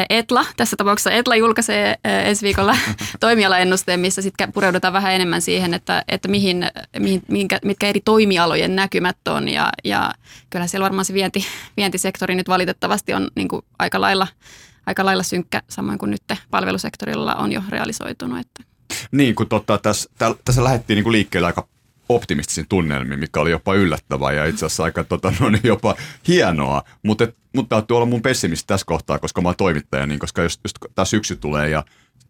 [0.10, 2.78] Etla, tässä tapauksessa Etla julkaisee ensi viikolla
[3.20, 8.76] toimialaennusteen, missä sitten pureudutaan vähän enemmän siihen, että, että mihin, mihin, minkä, mitkä eri toimialojen
[8.76, 9.50] näkymät on.
[9.50, 10.14] Ja, ja
[10.50, 11.46] kyllä siellä varmaan se vienti,
[11.78, 14.28] vientisektori nyt valitettavasti on niin kuin aika, lailla,
[14.88, 18.40] aika lailla synkkä, samoin kuin nyt palvelusektorilla on jo realisoitunut.
[18.40, 18.64] Että.
[19.12, 20.10] Niin, kun totta, tässä,
[20.46, 21.68] tässä lähdettiin niin kuin liikkeelle aika
[22.10, 25.96] optimistisin tunnelmin, mikä oli jopa yllättävää ja itse asiassa aika tota, no niin, jopa
[26.28, 26.84] hienoa.
[27.04, 30.60] Mutta mut täytyy olla mun pessimisti tässä kohtaa, koska mä oon toimittaja, niin koska jos,
[30.64, 31.84] jos tämä syksy tulee ja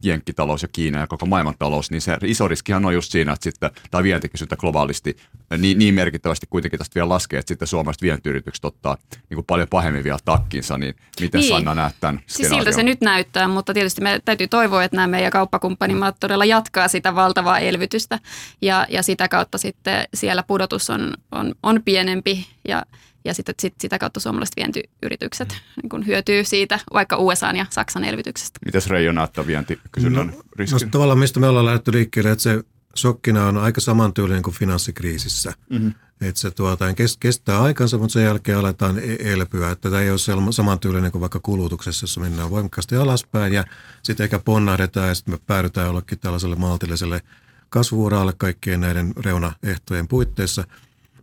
[0.03, 3.71] jenkkitalous ja Kiina ja koko maailmantalous, niin se iso riskihan on just siinä, että sitten
[3.91, 5.17] tämä vientikysyntä globaalisti
[5.57, 8.97] niin, niin merkittävästi kuitenkin tästä vielä laskee, että sitten suomalaiset vientiyritykset ottaa
[9.29, 11.49] niin kuin paljon pahemmin vielä takkinsa, niin miten niin.
[11.49, 15.07] Sanna näet tämän siis siltä se nyt näyttää, mutta tietysti me täytyy toivoa, että nämä
[15.07, 18.19] meidän kauppakumppanimaat todella jatkaa sitä valtavaa elvytystä
[18.61, 22.83] ja, ja sitä kautta sitten siellä pudotus on, on, on pienempi ja
[23.27, 25.81] ja sitten sit, sitä kautta suomalaiset vientiyritykset mm.
[25.81, 28.59] niin kun hyötyy siitä, vaikka USA ja Saksan elvytyksestä.
[28.65, 30.85] Mitäs Reijo näyttää vientikysynnän no, riskin?
[30.85, 32.63] No, tavallaan mistä me ollaan lähdetty liikkeelle, että se
[32.95, 35.53] sokkina on aika samantyylinen kuin finanssikriisissä.
[35.69, 35.93] Mm-hmm.
[36.21, 36.85] Että se tuota,
[37.19, 39.71] kestää aikansa, mutta sen jälkeen aletaan e-, elpyä.
[39.71, 43.63] Että tämä ei ole samantyylinen kuin vaikka kulutuksessa, jossa mennään voimakkaasti alaspäin ja
[44.03, 47.21] sitten ehkä ponnahdetaan ja sitten me päädytään jollekin tällaiselle maltilliselle
[47.69, 50.63] kasvuuraalle kaikkien näiden reunaehtojen puitteissa–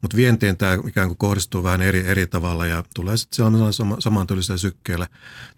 [0.05, 3.97] mutta vientiin tämä ikään kuin kohdistuu vähän eri, eri tavalla ja tulee sitten sellaisella sama,
[3.99, 5.07] samantyylisellä sykkeellä.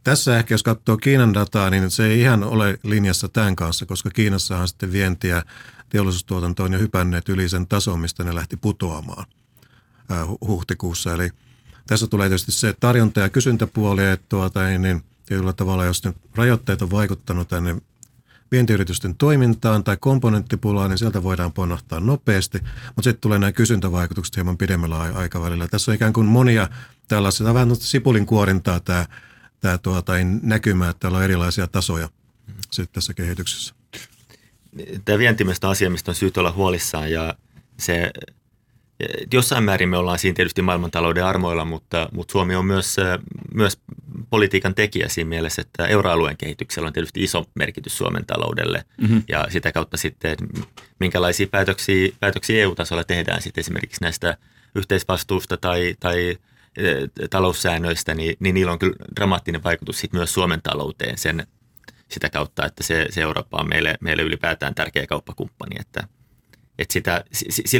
[0.04, 4.10] Tässä ehkä jos katsoo Kiinan dataa, niin se ei ihan ole linjassa tämän kanssa, koska
[4.10, 5.42] Kiinassahan sitten vientiä
[5.88, 9.26] teollisuustuotanto on jo hypänneet yli sen tason, mistä ne lähti putoamaan
[10.40, 11.14] huhtikuussa.
[11.14, 11.30] Eli
[11.86, 16.14] tässä tulee tietysti se tarjonta- ja kysyntäpuoli, että tuota, niin, niin tietyllä tavalla, jos ne
[16.34, 17.76] rajoitteet on vaikuttanut tänne
[18.52, 24.58] vientiyritysten toimintaan tai komponenttipulaan, niin sieltä voidaan ponnahtaa nopeasti, mutta sitten tulee nämä kysyntävaikutukset hieman
[24.58, 25.68] pidemmällä aikavälillä.
[25.68, 26.68] Tässä on ikään kuin monia
[27.08, 29.06] tällaisia, vähän sipulin kuorintaa tämä,
[29.60, 32.08] tämä tuota, näkymä, että täällä on erilaisia tasoja
[32.70, 33.74] sitten tässä kehityksessä.
[35.04, 37.34] Tämä vientimistä asia, mistä on syytä olla huolissaan ja
[37.78, 38.10] se
[39.32, 42.96] Jossain määrin me ollaan siinä tietysti maailmantalouden armoilla, mutta, mutta Suomi on myös,
[43.54, 43.78] myös
[44.30, 49.22] politiikan tekijä siinä mielessä, että euroalueen kehityksellä on tietysti iso merkitys Suomen taloudelle mm-hmm.
[49.28, 50.36] ja sitä kautta sitten,
[51.00, 54.36] minkälaisia päätöksiä, päätöksiä EU-tasolla tehdään sitten esimerkiksi näistä
[54.74, 56.38] yhteisvastuusta tai, tai
[56.76, 61.46] e, taloussäännöistä, niin, niin niillä on kyllä dramaattinen vaikutus sitten myös Suomen talouteen sen,
[62.08, 66.08] sitä kautta, että se, se Eurooppa on meille, meille ylipäätään tärkeä kauppakumppani, että
[66.78, 67.24] että sitä,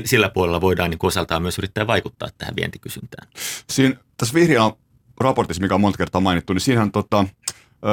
[0.04, 3.28] sillä puolella voidaan niin osaltaan myös yrittää vaikuttaa tähän vientikysyntään.
[3.70, 4.72] Siinä, tässä vihreän
[5.20, 7.24] raportissa, mikä on monta kertaa mainittu, niin siinähän tota,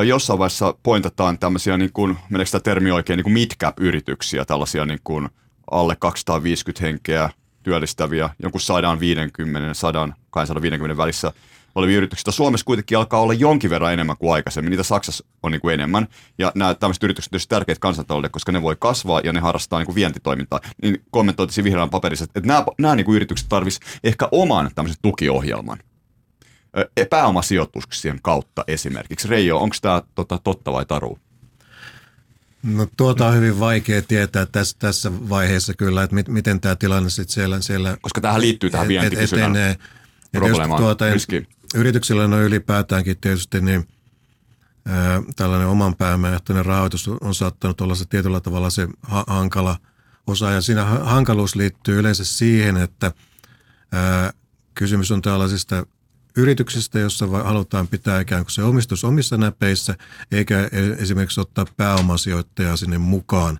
[0.07, 5.29] jossain vaiheessa pointataan tämmöisiä, niin kuin, meneekö sitä termi oikein, niin mid-cap-yrityksiä, tällaisia niin kuin
[5.71, 7.29] alle 250 henkeä
[7.63, 11.31] työllistäviä, jonkun 150, 100, 250 välissä
[11.75, 12.31] olevia yrityksiä.
[12.31, 14.69] Suomessa kuitenkin alkaa olla jonkin verran enemmän kuin aikaisemmin.
[14.69, 16.07] Niitä Saksassa on niin kuin enemmän.
[16.37, 19.85] Ja nämä tämmöiset yritykset ovat tärkeitä kansantaloudelle, koska ne voi kasvaa ja ne harrastaa niin
[19.85, 20.59] kuin vientitoimintaa.
[20.81, 25.79] Niin kommentoitisi vihreän paperissa, että nämä, nämä niin kuin yritykset tarvitsisivat ehkä oman tämmöisen tukiohjelman
[27.09, 29.27] pääomasijoituksien kautta esimerkiksi.
[29.27, 31.19] Reijo, onko tämä tota, totta vai taru?
[32.63, 37.09] No tuota on hyvin vaikea tietää tässä, tässä vaiheessa kyllä, että mit, miten tämä tilanne
[37.09, 37.97] sitten siellä, siellä...
[38.01, 39.79] Koska tähän liittyy tähän vientikysynnän et, et,
[40.31, 41.05] probleemaan, tuota,
[41.73, 43.87] Yrityksillä on ylipäätäänkin tietysti niin,
[44.85, 49.77] ää, tällainen oman pääomaehtoinen rahoitus on saattanut olla se tietyllä tavalla se ha- hankala
[50.27, 50.51] osa.
[50.51, 53.11] Ja siinä hankaluus liittyy yleensä siihen, että
[53.91, 54.33] ää,
[54.75, 55.85] kysymys on tällaisista
[56.37, 59.95] yrityksistä, jossa halutaan pitää ikään kuin se omistus omissa näpeissä,
[60.31, 63.59] eikä e-, esimerkiksi ottaa pääomasijoittajaa sinne mukaan.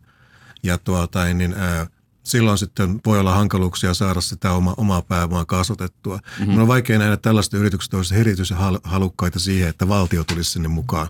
[0.64, 1.88] Ja tuota, niin, ää,
[2.24, 6.16] silloin sitten voi olla hankaluuksia saada sitä oma, omaa pääomaa kasvatettua.
[6.16, 6.46] Mm-hmm.
[6.46, 11.08] Minun on vaikea nähdä tällaista yritykset olisivat erityisen halukkaita siihen, että valtio tulisi sinne mukaan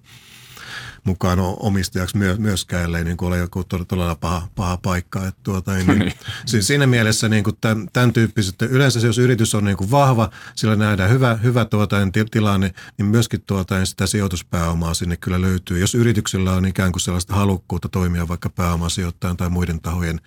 [1.03, 5.27] mukaan omistajaksi myö, myöskään, ellei niin ole joku todella paha, paha paikka.
[5.27, 6.13] Että tuota, niin, niin.
[6.45, 10.29] Siis siinä mielessä niin kuin tämän, tämän tyyppiset, yleensä jos yritys on niin kuin vahva,
[10.55, 15.41] sillä nähdään hyvä, hyvä tuota, niin tilanne, niin myöskin tuota, niin sitä sijoituspääomaa sinne kyllä
[15.41, 15.79] löytyy.
[15.79, 20.21] Jos yrityksellä on ikään kuin sellaista halukkuutta toimia vaikka pääomasijoittajan tai muiden tahojen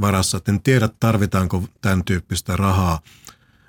[0.00, 0.40] varassa.
[0.48, 3.00] En tiedä, tarvitaanko tämän tyyppistä rahaa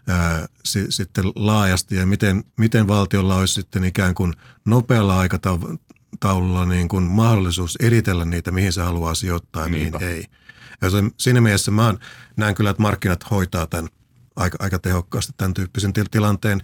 [0.08, 4.34] ää, si, sitten laajasti ja miten, miten valtiolla olisi sitten ikään kuin
[4.66, 10.26] nopealla aikataululla niin kuin mahdollisuus eritellä niitä, mihin se haluaa sijoittaa ja mihin ei.
[10.82, 11.96] Joten siinä mielessä mä
[12.38, 13.90] näen kyllä, että markkinat hoitaa tämän
[14.36, 16.64] aika, aika tehokkaasti tämän tyyppisen til- tilanteen.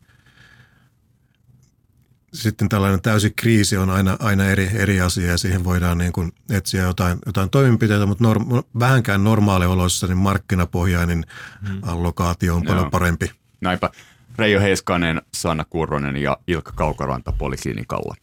[2.34, 6.32] Sitten tällainen täysi kriisi on aina, aina eri, eri asia ja siihen voidaan niin kuin
[6.50, 8.46] etsiä jotain, jotain toimenpiteitä, mutta norm,
[8.80, 11.26] vähänkään normaalioloissa niin markkinapohjainen
[11.68, 11.80] hmm.
[11.84, 13.32] allokaatio on paljon parempi.
[13.62, 13.90] Näinpä.
[14.36, 18.16] Reijo Heiskanen, Sanna Kurronen ja Ilkka Kaukaranta Poliklinikalla.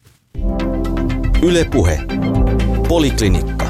[1.43, 1.99] Yle Puhe.
[2.87, 3.68] Poliklinikka.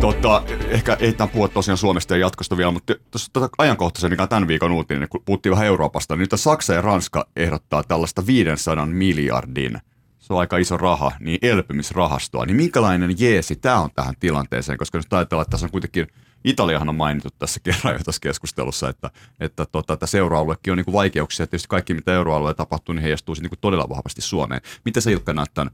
[0.00, 4.22] Tota, ehkä ei tämän puhua tosiaan Suomesta ja jatkosta vielä, mutta tuossa tätä ajankohtaisen, mikä
[4.22, 8.26] on tämän viikon uutinen, kun puhuttiin vähän Euroopasta, niin nyt Saksa ja Ranska ehdottaa tällaista
[8.26, 9.78] 500 miljardin,
[10.18, 12.46] se on aika iso raha, niin elpymisrahastoa.
[12.46, 16.06] Niin minkälainen jeesi tämä on tähän tilanteeseen, koska nyt ajatellaan, että tässä on kuitenkin
[16.44, 20.84] Italiahan on mainittu tässä kerran jo tässä keskustelussa, että, että tota, tässä euroaluekin on niin
[20.84, 21.46] kuin vaikeuksia.
[21.46, 24.60] Tietysti kaikki, mitä euroalueella tapahtuu, niin heijastuu niin kuin todella vahvasti Suomeen.
[24.84, 25.70] Miten sä Ilkka näet tämän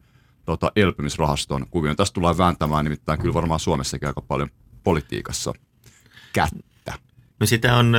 [0.47, 1.97] tota, elpymisrahaston kuvion?
[1.97, 4.49] Tästä tullaan vääntämään nimittäin kyllä varmaan Suomessakin aika paljon
[4.85, 5.53] politiikassa
[6.33, 6.93] kättä.
[7.41, 7.97] No sitä on,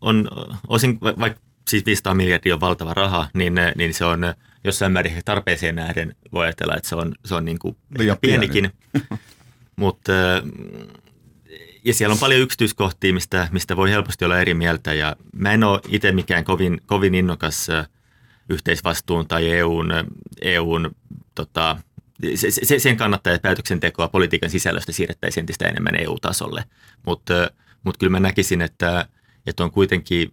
[0.00, 0.28] on
[0.68, 4.20] osin, va- vaikka siis 500 miljardia on valtava raha, niin, niin se on
[4.64, 8.72] jossain määrin tarpeeseen nähden voi ajatella, että se on, se on niin kuin Liian pienikin.
[9.76, 10.12] Mutta
[11.84, 14.94] ja siellä on paljon yksityiskohtia, mistä, mistä voi helposti olla eri mieltä.
[14.94, 17.68] Ja mä en ole itse mikään kovin, kovin innokas
[18.48, 19.90] yhteisvastuun tai EUn,
[20.42, 20.90] EUn
[21.38, 21.76] tota,
[22.34, 26.64] se, se, sen kannattaa, että päätöksentekoa politiikan sisällöstä siirrettäisiin entistä enemmän EU-tasolle.
[27.06, 27.50] Mutta
[27.84, 29.08] mut kyllä mä näkisin, että,
[29.46, 30.32] että on kuitenkin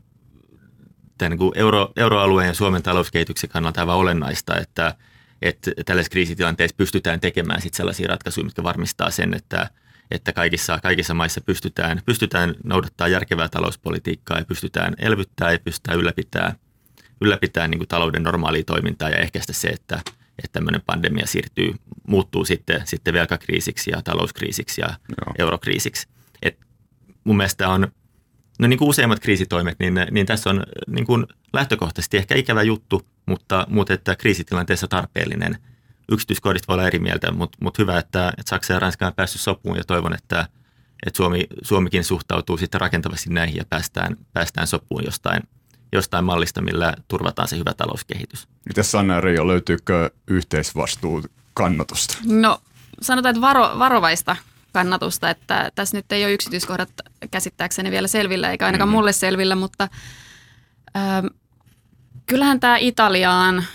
[1.18, 4.96] tämän niin euro, euroalueen ja Suomen talouskehityksen kannalta aivan olennaista, että,
[5.42, 9.70] että tällaisessa kriisitilanteessa pystytään tekemään sit sellaisia ratkaisuja, mitkä varmistaa sen, että,
[10.12, 16.56] että kaikissa, kaikissa maissa pystytään, pystytään noudattaa järkevää talouspolitiikkaa ja pystytään elvyttää ja pystytään ylläpitää,
[17.22, 20.02] ylläpitää niin kuin talouden normaalia toimintaa ja ehkäistä se, että,
[20.44, 21.74] että tämmöinen pandemia siirtyy,
[22.08, 25.34] muuttuu sitten, sitten velkakriisiksi ja talouskriisiksi ja Joo.
[25.40, 26.08] eurokriisiksi.
[26.42, 26.60] Et
[27.24, 27.88] mun mielestä on,
[28.60, 33.08] no niin kuin useimmat kriisitoimet, niin, niin tässä on niin kuin lähtökohtaisesti ehkä ikävä juttu,
[33.26, 35.58] mutta, mutta että kriisitilanteessa tarpeellinen.
[36.12, 39.42] Yksityiskohdista voi olla eri mieltä, mutta, mutta hyvä, että, että Saksa ja Ranska on päässyt
[39.42, 40.48] sopuun ja toivon, että,
[41.06, 45.44] että Suomi, Suomikin suhtautuu sitten rakentavasti näihin ja päästään, päästään sopuun jostain,
[45.92, 48.48] jostain mallista, millä turvataan se hyvä talouskehitys.
[48.68, 51.24] Miten Sanna ja Reijo, löytyykö yhteisvastuu
[51.54, 52.18] kannatusta?
[52.26, 52.62] No
[53.02, 54.36] sanotaan, että varo, varovaista
[54.74, 56.90] kannatusta, että tässä nyt ei ole yksityiskohdat
[57.32, 59.88] käsittääkseni vielä selvillä, eikä ainakaan mulle selvillä, mutta
[60.98, 61.26] ähm,
[62.26, 63.66] kyllähän tämä Italiaan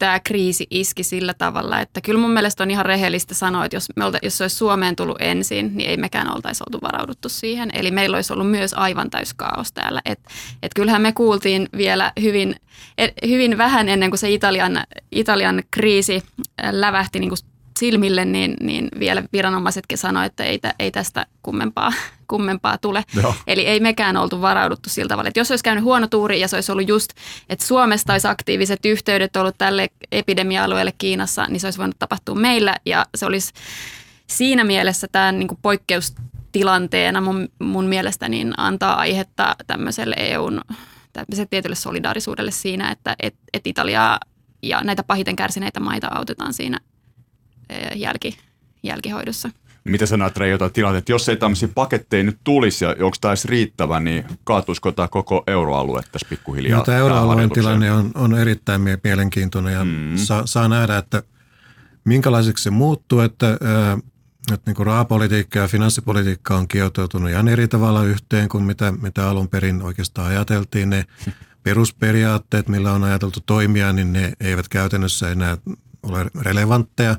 [0.00, 3.88] tämä kriisi iski sillä tavalla, että kyllä mun mielestä on ihan rehellistä sanoa, että jos,
[3.96, 7.70] me olta, jos se olisi Suomeen tullut ensin, niin ei mekään oltaisi oltu varauduttu siihen.
[7.72, 10.00] Eli meillä olisi ollut myös aivan täys kaos täällä.
[10.04, 10.20] Et,
[10.62, 12.56] et kyllähän me kuultiin vielä hyvin,
[12.98, 14.82] et, hyvin vähän ennen kuin se Italian,
[15.12, 16.22] Italian kriisi
[16.64, 17.38] äh, lävähti niin kuin
[17.80, 21.92] silmille, niin, niin vielä viranomaisetkin sanoivat, että ei, ei tästä kummempaa,
[22.30, 23.04] kummempaa tule.
[23.22, 23.34] Joo.
[23.46, 26.56] Eli ei mekään oltu varauduttu sillä tavalla, että jos olisi käynyt huono tuuri ja se
[26.56, 27.10] olisi ollut just,
[27.48, 32.76] että Suomesta olisi aktiiviset yhteydet ollut tälle epidemia-alueelle Kiinassa, niin se olisi voinut tapahtua meillä
[32.86, 33.52] ja se olisi
[34.26, 40.60] siinä mielessä tämä niin poikkeustilanteena mun, mun mielestä niin antaa aihetta tämmöiselle EUn
[41.12, 44.20] tämmöiselle tietylle solidaarisuudelle siinä, että et, et Italiaa
[44.62, 46.78] ja näitä pahiten kärsineitä maita autetaan siinä
[47.94, 48.36] jälki,
[48.82, 49.50] jälkihoidossa.
[49.84, 53.16] Miten sä näet Reijo jotain tilanteita, että jos ei tämmöisiä paketteja nyt tulisi ja onko
[53.20, 56.76] tämä edes riittävä, niin kaatuisiko tämä koko euroalue tässä pikkuhiljaa?
[56.76, 60.16] Joo, tämä euroalueen tilanne on, on erittäin mie- mielenkiintoinen ja mm.
[60.16, 61.22] saa, saa nähdä, että
[62.04, 63.98] minkälaiseksi se muuttuu, että, ää,
[64.52, 69.48] että niin rahapolitiikka ja finanssipolitiikka on kietoutunut ihan eri tavalla yhteen kuin mitä, mitä alun
[69.48, 70.90] perin oikeastaan ajateltiin.
[70.90, 71.04] Ne
[71.62, 75.56] perusperiaatteet, millä on ajateltu toimia, niin ne eivät käytännössä enää
[76.02, 77.16] ole relevantteja,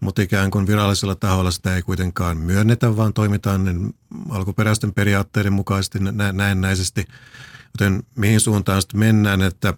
[0.00, 3.94] mutta ikään kuin virallisella taholla sitä ei kuitenkaan myönnetä, vaan toimitaan niin
[4.30, 7.04] alkuperäisten periaatteiden mukaisesti nä- näennäisesti.
[7.74, 9.74] Joten mihin suuntaan sitten mennään, että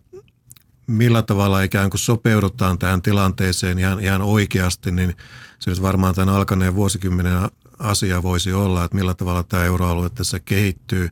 [0.86, 5.16] millä tavalla ikään kuin sopeudutaan tähän tilanteeseen ihan, ihan oikeasti, niin
[5.58, 7.38] se nyt varmaan tämän alkaneen vuosikymmenen
[7.78, 11.08] asia voisi olla, että millä tavalla tämä euroalue tässä kehittyy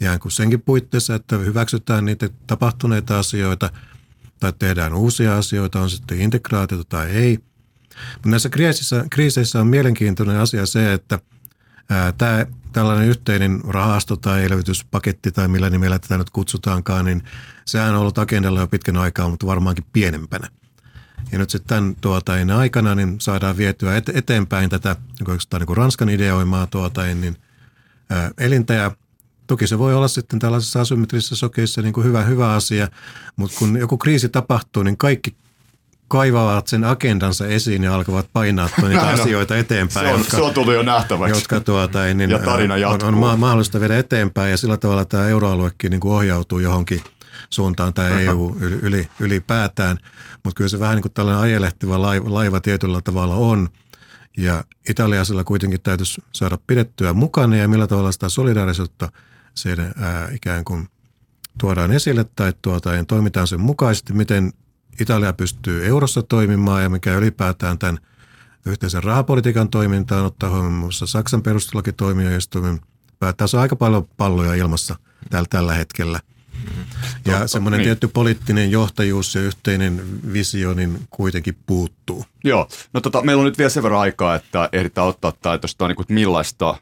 [0.00, 3.70] ihan kuin senkin puitteissa, että hyväksytään niitä tapahtuneita asioita
[4.40, 7.38] tai tehdään uusia asioita, on sitten integraatiota tai ei.
[8.14, 11.18] Mutta näissä kriiseissä, kriiseissä on mielenkiintoinen asia se, että
[12.18, 17.22] tämä tällainen yhteinen rahasto tai elvytyspaketti tai millä nimellä tätä nyt kutsutaankaan, niin
[17.64, 20.48] sehän on ollut agendalla jo pitkän aikaa, mutta varmaankin pienempänä.
[21.32, 26.08] Ja nyt sitten tämän tuota, aikana niin saadaan vietyä et, eteenpäin tätä oikeastaan niin Ranskan
[26.08, 27.36] ideoimaa tuota, niin,
[28.10, 28.90] ää, elintä ja
[29.48, 32.88] Toki se voi olla sitten tällaisessa asymmetrisessä sokeissa niin kuin hyvä, hyvä asia,
[33.36, 35.36] mutta kun joku kriisi tapahtuu, niin kaikki
[36.08, 39.20] kaivavat sen agendansa esiin ja alkavat painaa niitä Näin on.
[39.20, 41.36] asioita eteenpäin, Se on, jotka, se on tullut jo nähtäväksi.
[41.40, 43.08] jotka tuota, niin, Ja tarina on, jatkuu.
[43.08, 47.00] on ma- mahdollista viedä eteenpäin ja sillä tavalla tämä euroaluekin niin kuin ohjautuu johonkin
[47.50, 49.98] suuntaan tämä EU yli, yli, ylipäätään.
[50.44, 53.68] Mutta kyllä se vähän niin kuin tällainen ajelehtiva laiva, laiva tietyllä tavalla on.
[54.36, 59.12] Ja italialaisilla kuitenkin täytyisi saada pidettyä mukana ja millä tavalla sitä solidaarisuutta
[59.54, 60.88] se ää, ikään kuin
[61.60, 64.52] tuodaan esille tai tuota, toimitaan sen mukaisesti, miten
[65.00, 67.98] Italia pystyy eurossa toimimaan ja mikä ylipäätään tämän
[68.66, 72.80] yhteisen rahapolitiikan toimintaan, ottaa huomioon muun muassa Saksan perustuslakitoimioistuimen.
[73.54, 74.96] On aika paljon palloja ilmassa
[75.30, 76.20] tällä, tällä hetkellä.
[77.26, 77.84] Ja semmoinen niin.
[77.84, 82.24] tietty poliittinen johtajuus ja yhteinen visio niin kuitenkin puuttuu.
[82.44, 85.88] Joo, no tota, meillä on nyt vielä sen verran aikaa, että ehditään ottaa tämä tuosta,
[85.88, 86.76] niin kuin, että millaista,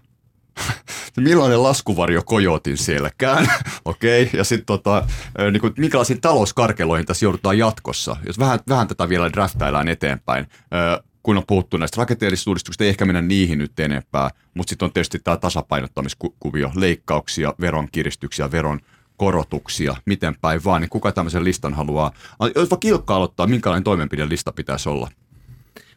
[1.16, 3.48] millainen laskuvarjo kojotin sielläkään,
[3.84, 4.38] okei, okay.
[4.38, 5.06] ja sitten tota,
[5.40, 10.46] ö, niin kuin, minkälaisiin talouskarkeloihin tässä joudutaan jatkossa, jos vähän, vähän tätä vielä draftaillaan eteenpäin,
[10.74, 14.86] Ö, kun on puhuttu näistä rakenteellisista uudistuksista, ei ehkä mennä niihin nyt enempää, mutta sitten
[14.86, 18.80] on tietysti tämä tasapainottamiskuvio, leikkauksia, veronkiristyksiä, veron
[19.16, 22.12] korotuksia, miten päin vaan, niin kuka tämmöisen listan haluaa,
[22.54, 25.10] jos vaikka Ilkka aloittaa, minkälainen toimenpidelista pitäisi olla?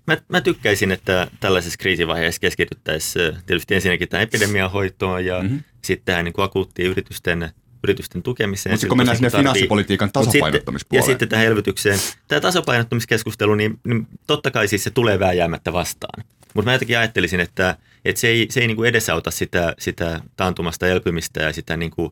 [0.09, 5.45] Mä, mä tykkäisin, että tällaisessa kriisivaiheessa keskityttäisiin tietysti ensinnäkin tähän epidemian hoitoon ja Mhm.
[5.45, 5.63] mm-hmm.
[5.83, 7.49] sitten tähän niin kuin akuuttiin yritysten,
[7.83, 8.73] yritysten tukemiseen.
[8.73, 9.43] Mutta kun mennään sinne tarvii.
[9.43, 11.03] finanssipolitiikan sitten- tasapainottamispuoleen.
[11.03, 11.99] Ja sitten tähän elvytykseen.
[12.27, 16.23] Tämä tasapainottamiskeskustelu, niin, niin totta kai siis se tulee vääjäämättä vastaan.
[16.53, 20.21] Mutta mä jotenkin ajattelisin, että, että se ei, se ei niin kuin edesauta sitä, sitä
[20.35, 22.11] taantumasta elpymistä ja sitä niin kuin,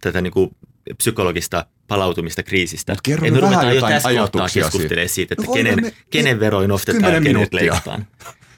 [0.00, 0.56] tätä niin kuin
[0.96, 2.92] psykologista palautumista kriisistä.
[2.92, 7.14] Mut kerro me vähän jotain ajatuksia keskustelemaan siitä, että No kenen, me- kenen veroin nostetaan
[7.14, 8.06] ja kenet leikataan.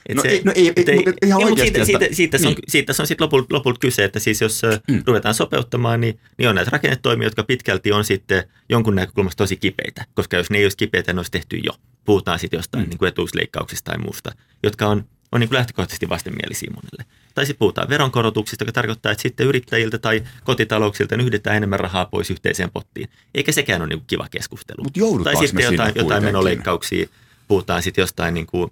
[0.09, 2.47] Et No ei- no ei- et ei, mutta ihan oikeasti, siitä, siitä, siitä, siitä, niin.
[2.47, 5.03] on, siitä on sitten lopulta, lopulta kyse, että siis jos mm.
[5.07, 10.05] ruvetaan sopeuttamaan, niin, niin on näitä rakennetoimia, jotka pitkälti on sitten jonkun näkökulmasta tosi kipeitä,
[10.13, 11.71] koska jos ne ei olisi kipeitä, ne olisi tehty jo.
[12.05, 12.89] Puhutaan sitten jostain mm.
[12.89, 14.31] niin kuin etuusleikkauksista tai muusta,
[14.63, 17.05] jotka on, on niin kuin lähtökohtaisesti vastenmielisiä monelle.
[17.37, 22.31] Tai sitten puhutaan veronkorotuksista, joka tarkoittaa, että sitten yrittäjiltä tai kotitalouksilta nyhdetään enemmän rahaa pois
[22.31, 23.09] yhteiseen pottiin.
[23.35, 24.83] Eikä sekään ole niin kuin kiva keskustelu.
[24.83, 27.07] Mut tai sitten jotain, jotain menoleikkauksia,
[27.47, 28.71] puhutaan sitten jostain niin kuin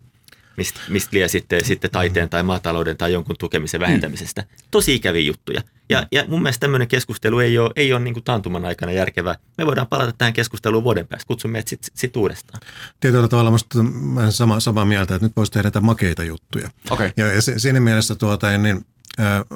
[0.57, 4.43] mistä mist liian sitten, sitten taiteen tai maatalouden tai jonkun tukemisen vähentämisestä.
[4.71, 5.61] Tosi ikäviä juttuja.
[5.89, 9.35] Ja, ja mun mielestä tämmöinen keskustelu ei ole, ei ole niin kuin taantuman aikana järkevää.
[9.57, 11.27] Me voidaan palata tähän keskusteluun vuoden päästä.
[11.27, 12.61] Kutsun meidät sitten sit uudestaan.
[12.99, 16.69] Tietyllä tavalla musta mä olen sama, samaa mieltä, että nyt voisi tehdä makeita juttuja.
[16.89, 17.11] Okei.
[17.17, 18.85] Ja, ja si- siinä mielessä tuota, niin,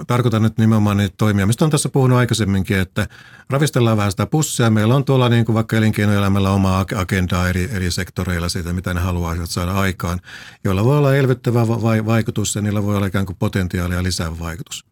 [0.07, 3.07] tarkoitan nyt nimenomaan niitä toimia, mistä on tässä puhunut aikaisemminkin, että
[3.49, 4.69] ravistellaan vähän sitä pussia.
[4.69, 8.93] Meillä on tuolla niin kuin vaikka elinkeinoelämällä oma ag- agendaa eri, eri sektoreilla siitä, mitä
[8.93, 10.19] ne haluaisivat saada aikaan,
[10.63, 14.39] joilla voi olla elvyttävä va- vai- vaikutus ja niillä voi olla ikään kuin potentiaalia lisäävä
[14.39, 14.85] vaikutus.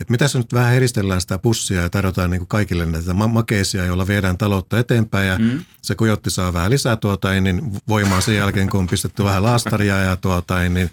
[0.00, 3.28] Et mitä se nyt vähän eristellään sitä pussia ja tarjotaan niin kuin kaikille näitä ma-
[3.28, 5.64] makeisia, joilla viedään taloutta eteenpäin ja mm.
[5.82, 9.98] se kojotti saa vähän lisää tuota, niin voimaa sen jälkeen, kun on pistetty vähän laastaria
[9.98, 10.90] ja tuota, niin,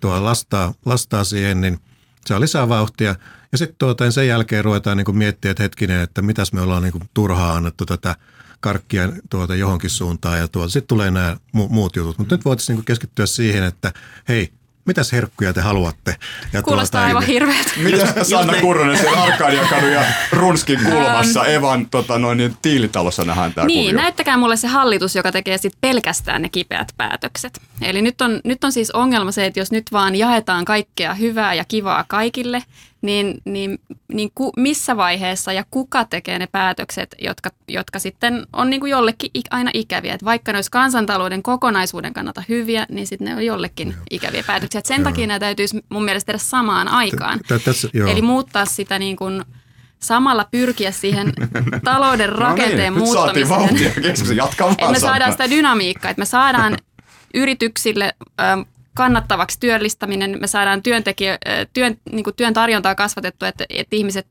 [0.00, 1.80] tuo lastaa, lastaa siihen, niin
[2.26, 3.14] saa lisää vauhtia.
[3.52, 7.08] Ja sitten tuota, sen jälkeen ruvetaan niin miettiä, että hetkinen, että mitäs me ollaan niin
[7.14, 8.16] turhaa annettu tätä
[8.60, 12.18] karkkia tuota johonkin suuntaan ja tuota, sitten tulee nämä mu- muut jutut.
[12.18, 13.92] Mutta nyt voitaisiin niin keskittyä siihen, että
[14.28, 14.52] hei,
[14.84, 16.16] mitäs herkkuja te haluatte?
[16.52, 17.70] Ja Kuulostaa tuota, aivan niin- hirveältä.
[17.76, 18.60] Miten Sanna näin.
[18.64, 24.02] Kurronen siellä Arkadiakadun ja Runskin kulmassa Evan tota, noin, niin, tiilitalossa nähdään tämä Niin, kuvio?
[24.02, 27.60] näyttäkää mulle se hallitus, joka tekee sit pelkästään ne kipeät päätökset.
[27.82, 31.54] Eli nyt on, nyt on siis ongelma se, että jos nyt vaan jaetaan kaikkea hyvää
[31.54, 32.62] ja kivaa kaikille,
[33.02, 33.78] niin, niin,
[34.12, 38.90] niin ku, missä vaiheessa ja kuka tekee ne päätökset, jotka, jotka sitten on niin kuin
[38.90, 40.14] jollekin aina ikäviä.
[40.14, 44.78] Et vaikka ne olisi kansantalouden kokonaisuuden kannalta hyviä, niin sitten ne on jollekin ikäviä päätöksiä.
[44.78, 47.40] Et sen takia nämä täytyisi mun mielestä tehdä samaan aikaan.
[47.94, 48.08] Joo.
[48.08, 49.42] Eli muuttaa sitä niin kuin
[49.98, 51.32] samalla pyrkiä siihen
[51.84, 53.60] talouden rakenteen no niin, nyt saatiin muuttamiseen.
[53.60, 54.36] vauhtia keskuksen.
[54.60, 56.76] Vaan Että me saadaan sitä dynamiikkaa, että me saadaan
[57.34, 58.14] yrityksille
[58.94, 61.38] kannattavaksi työllistäminen, me saadaan työntekijä,
[61.72, 64.26] työn, niin kuin työn tarjontaa kasvatettua, että, että ihmiset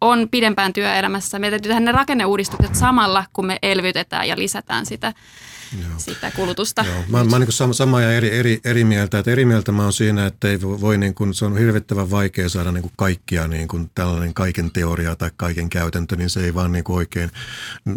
[0.00, 1.38] on pidempään työelämässä.
[1.38, 5.12] Meidän täytyy tehdä ne rakenneuudistukset samalla, kun me elvytetään ja lisätään sitä,
[5.96, 6.84] sitä kulutusta.
[6.84, 9.18] Joo, mä, mä oon niin sama, sama ja eri, eri, eri mieltä.
[9.18, 12.48] Että eri mieltä mä oon siinä, että ei voi, niin kuin, se on hirvittävän vaikea
[12.48, 16.54] saada niin kuin kaikkia niin kuin tällainen kaiken teoria tai kaiken käytäntö, niin se ei
[16.54, 17.30] vaan niin kuin oikein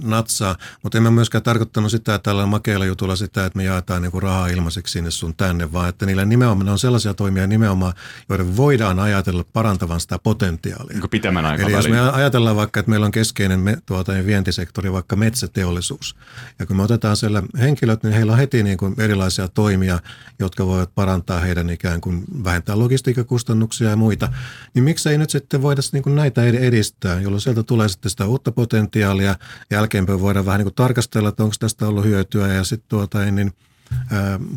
[0.04, 0.56] natsaa.
[0.84, 4.12] Mutta en mä myöskään tarkoittanut sitä, että tällä makealla jutulla sitä, että me jaetaan niin
[4.12, 7.94] kuin rahaa ilmaiseksi sinne sun tänne, vaan että niillä nimenomaan ne on sellaisia toimia nimenomaan,
[8.30, 10.98] joiden voidaan ajatella parantavan sitä potentiaalia.
[10.98, 11.76] Niin pitemmän Eli aikavälin.
[11.76, 16.16] jos me ajatellaan vaikka, että meillä on keskeinen me, tuota, vientisektori, vaikka metsäteollisuus,
[16.60, 20.00] ja kun me otetaan siellä henkilöt, niin heillä on heti niin kuin erilaisia toimia,
[20.40, 24.34] jotka voivat parantaa heidän ikään kuin vähentää logistiikkakustannuksia ja muita.
[24.74, 28.52] Niin miksei nyt sitten voida niin kuin näitä edistää, jolloin sieltä tulee sitten sitä uutta
[28.52, 29.36] potentiaalia.
[29.72, 33.52] Jälkeenpäin voidaan vähän niin kuin tarkastella, että onko tästä ollut hyötyä ja sitten tuota, niin–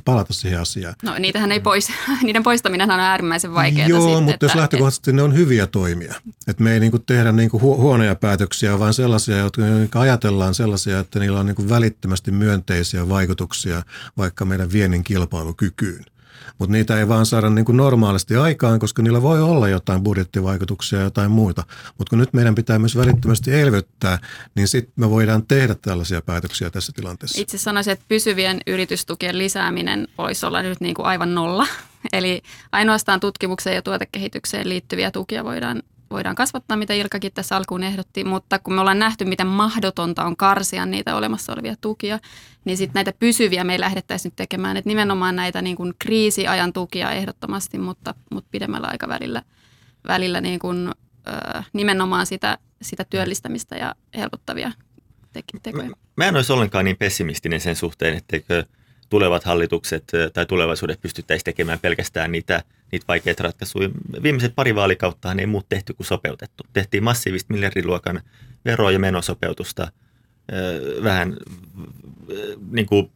[0.05, 0.95] palata siihen asiaan.
[1.03, 1.89] No niitähän ei pois,
[2.22, 3.89] niiden poistaminen on äärimmäisen vaikeaa.
[3.89, 5.14] Joo, sitten, mutta että, jos lähtökohtaisesti et...
[5.14, 6.14] ne on hyviä toimia.
[6.49, 11.18] Että me ei niinku tehdä niinku hu- huonoja päätöksiä, vaan sellaisia, jotka ajatellaan sellaisia, että
[11.18, 13.82] niillä on niinku välittömästi myönteisiä vaikutuksia
[14.16, 16.05] vaikka meidän viennin kilpailukykyyn
[16.59, 20.99] mutta niitä ei vaan saada niin kuin normaalisti aikaan, koska niillä voi olla jotain budjettivaikutuksia
[20.99, 21.65] ja jotain muita.
[21.99, 24.19] Mutta kun nyt meidän pitää myös välittömästi elvyttää,
[24.55, 27.41] niin sitten me voidaan tehdä tällaisia päätöksiä tässä tilanteessa.
[27.41, 31.67] Itse sanoisin, että pysyvien yritystukien lisääminen voisi olla nyt niin kuin aivan nolla.
[32.13, 32.43] Eli
[32.73, 35.83] ainoastaan tutkimukseen ja tuotekehitykseen liittyviä tukia voidaan
[36.15, 40.37] voidaan kasvattaa, mitä Ilkakin tässä alkuun ehdotti, mutta kun me ollaan nähty, miten mahdotonta on
[40.37, 42.19] karsia niitä olemassa olevia tukia,
[42.65, 44.77] niin sitten näitä pysyviä me ei lähdettäisi nyt tekemään.
[44.77, 49.43] että nimenomaan näitä niin kuin kriisiajan tukia ehdottomasti, mutta, mutta pidemmällä aikavälillä
[50.09, 50.91] välillä niin kuin,
[51.73, 54.73] nimenomaan sitä, sitä työllistämistä ja helpottavia
[55.62, 55.89] tekoja.
[55.89, 58.65] Mä, mä en olisi ollenkaan niin pessimistinen sen suhteen, etteikö
[59.15, 62.62] tulevat hallitukset tai tulevaisuudet pystyttäisiin tekemään pelkästään niitä,
[62.93, 63.89] niitä vaikeita ratkaisuja.
[64.23, 66.65] Viimeiset pari vaalikauttahan ei muut tehty kuin sopeutettu.
[66.73, 68.21] Tehtiin massiivista miljardiluokan
[68.65, 69.93] vero- ja menosopeutusta
[71.03, 71.37] vähän
[72.71, 73.11] niin kuin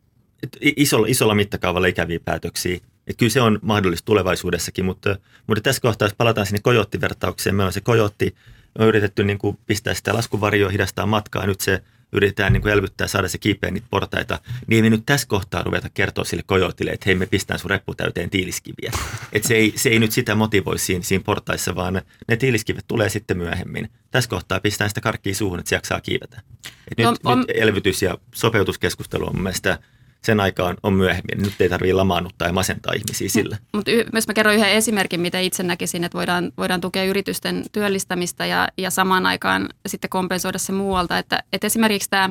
[0.62, 2.78] isolla, isolla mittakaavalla ikäviä päätöksiä.
[3.07, 7.68] Et kyllä se on mahdollista tulevaisuudessakin, mutta, mutta tässä kohtaa, jos palataan sinne kojoottivertaukseen, meillä
[7.68, 8.34] on se kojotti,
[8.78, 11.82] on yritetty niin kuin pistää sitä laskuvarjoa, hidastaa matkaa, nyt se
[12.12, 15.62] yritetään niin kuin elvyttää, saada se kipeä niitä portaita, niin ei me nyt tässä kohtaa
[15.62, 18.92] ruveta kertoa sille kojootille, että hei me pistään sun reppu täyteen tiiliskiviä.
[19.32, 23.09] Että se ei, se ei nyt sitä motivoi siinä, siinä portaissa, vaan ne tiiliskivet tulee
[23.09, 23.90] sitten myöhemmin.
[24.11, 26.42] Tässä kohtaa pistään sitä karkkia suuhun, että se jaksaa kiivetä.
[26.90, 27.38] Et nyt, on, on...
[27.38, 29.78] nyt elvytys- ja sopeutuskeskustelu on mielestäni
[30.24, 31.38] sen aikaan on myöhemmin.
[31.42, 33.56] Nyt ei tarvitse lamaannuttaa ja masentaa ihmisiä sillä.
[33.72, 38.46] Mutta jos mä kerron yhden esimerkin, miten itse näkisin, että voidaan, voidaan tukea yritysten työllistämistä
[38.46, 41.18] ja, ja samaan aikaan sitten kompensoida se muualta.
[41.18, 42.30] Että, että esimerkiksi tämä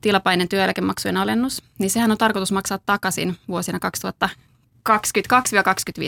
[0.00, 3.78] tilapäinen työeläkemaksujen alennus, niin sehän on tarkoitus maksaa takaisin vuosina
[4.88, 4.92] 2022-2025.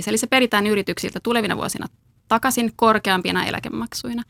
[0.07, 1.87] Eli se peritään yrityksiltä tulevina vuosina
[2.29, 4.23] takaisin korkeampina eläkemaksuina.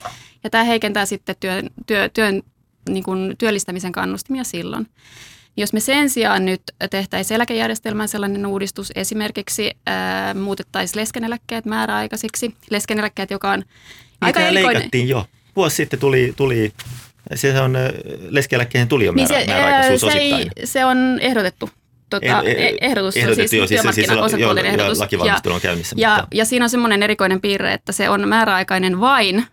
[0.45, 2.43] Ja tämä heikentää sitten työn, työ, työn
[2.89, 4.89] niin kuin työllistämisen kannustimia silloin.
[5.57, 12.55] Jos me sen sijaan nyt tehtäisiin eläkejärjestelmän sellainen uudistus, esimerkiksi ää, muutettaisiin leskeneläkkeet määräaikaisiksi.
[12.71, 13.65] Leskeneläkkeet, joka on
[14.21, 14.75] aika erikoinen.
[14.75, 15.27] leikattiin jo.
[15.57, 16.73] Vuosi sitten tuli, tuli
[17.35, 17.77] se on,
[18.29, 21.71] leskeneläkkeen tuli jo niin määrä, se, määräaikaisuus se, ei, se on ehdotettu
[22.11, 24.99] tota, eh, eh, ehdotus, ehdotettu, siis, siis, siis työmarkkinaosapuolten siis, ehdotus.
[25.27, 25.97] Ja, on käynnissä.
[25.99, 26.29] Ja, mutta.
[26.35, 29.47] ja siinä on semmoinen erikoinen piirre, että se on määräaikainen vain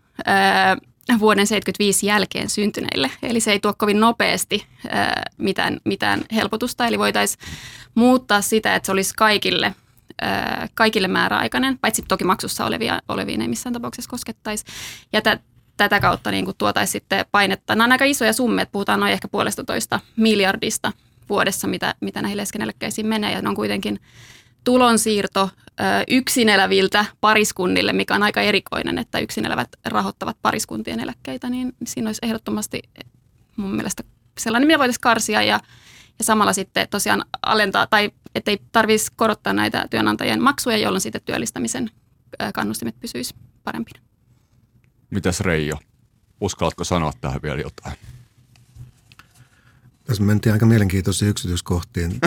[1.20, 3.12] vuoden 75 jälkeen syntyneille.
[3.24, 6.88] Eli se ei tuo kovin nopeasti ää, mitään, mitään helpotusta.
[6.88, 7.44] Eli voitaisiin
[7.96, 9.76] muuttaa sitä, että se olisi kaikille,
[10.22, 14.66] ää, kaikille määräaikainen, paitsi toki maksussa olevia, oleviin ei missään tapauksessa koskettaisi.
[15.14, 15.40] Ja tä,
[15.78, 17.76] tätä kautta niin tuotaisiin sitten painetta.
[17.76, 20.92] Nämä on aika isoja summia, että puhutaan noin ehkä puolesta toista miljardista
[21.30, 23.32] vuodessa, mitä, mitä näihin leskeneläkkeisiin menee.
[23.32, 24.00] Ja ne on kuitenkin
[24.64, 25.50] tulonsiirto
[26.10, 32.10] yksin eläviltä pariskunnille, mikä on aika erikoinen, että yksin elävät rahoittavat pariskuntien eläkkeitä, niin siinä
[32.10, 32.82] olisi ehdottomasti
[33.56, 34.04] mun mielestä
[34.40, 35.60] sellainen, mitä voitaisiin karsia ja,
[36.20, 41.92] ja samalla sitten tosiaan alentaa, tai ettei tarvitsisi korottaa näitä työnantajien maksuja, jolloin sitten työllistämisen
[42.54, 44.00] kannustimet pysyisi parempina.
[45.10, 45.78] Mitäs Reijo?
[46.42, 47.96] Uskallatko sanoa tähän vielä jotain?
[50.10, 52.20] Tässä mentiin aika mielenkiintoisiin yksityiskohtiin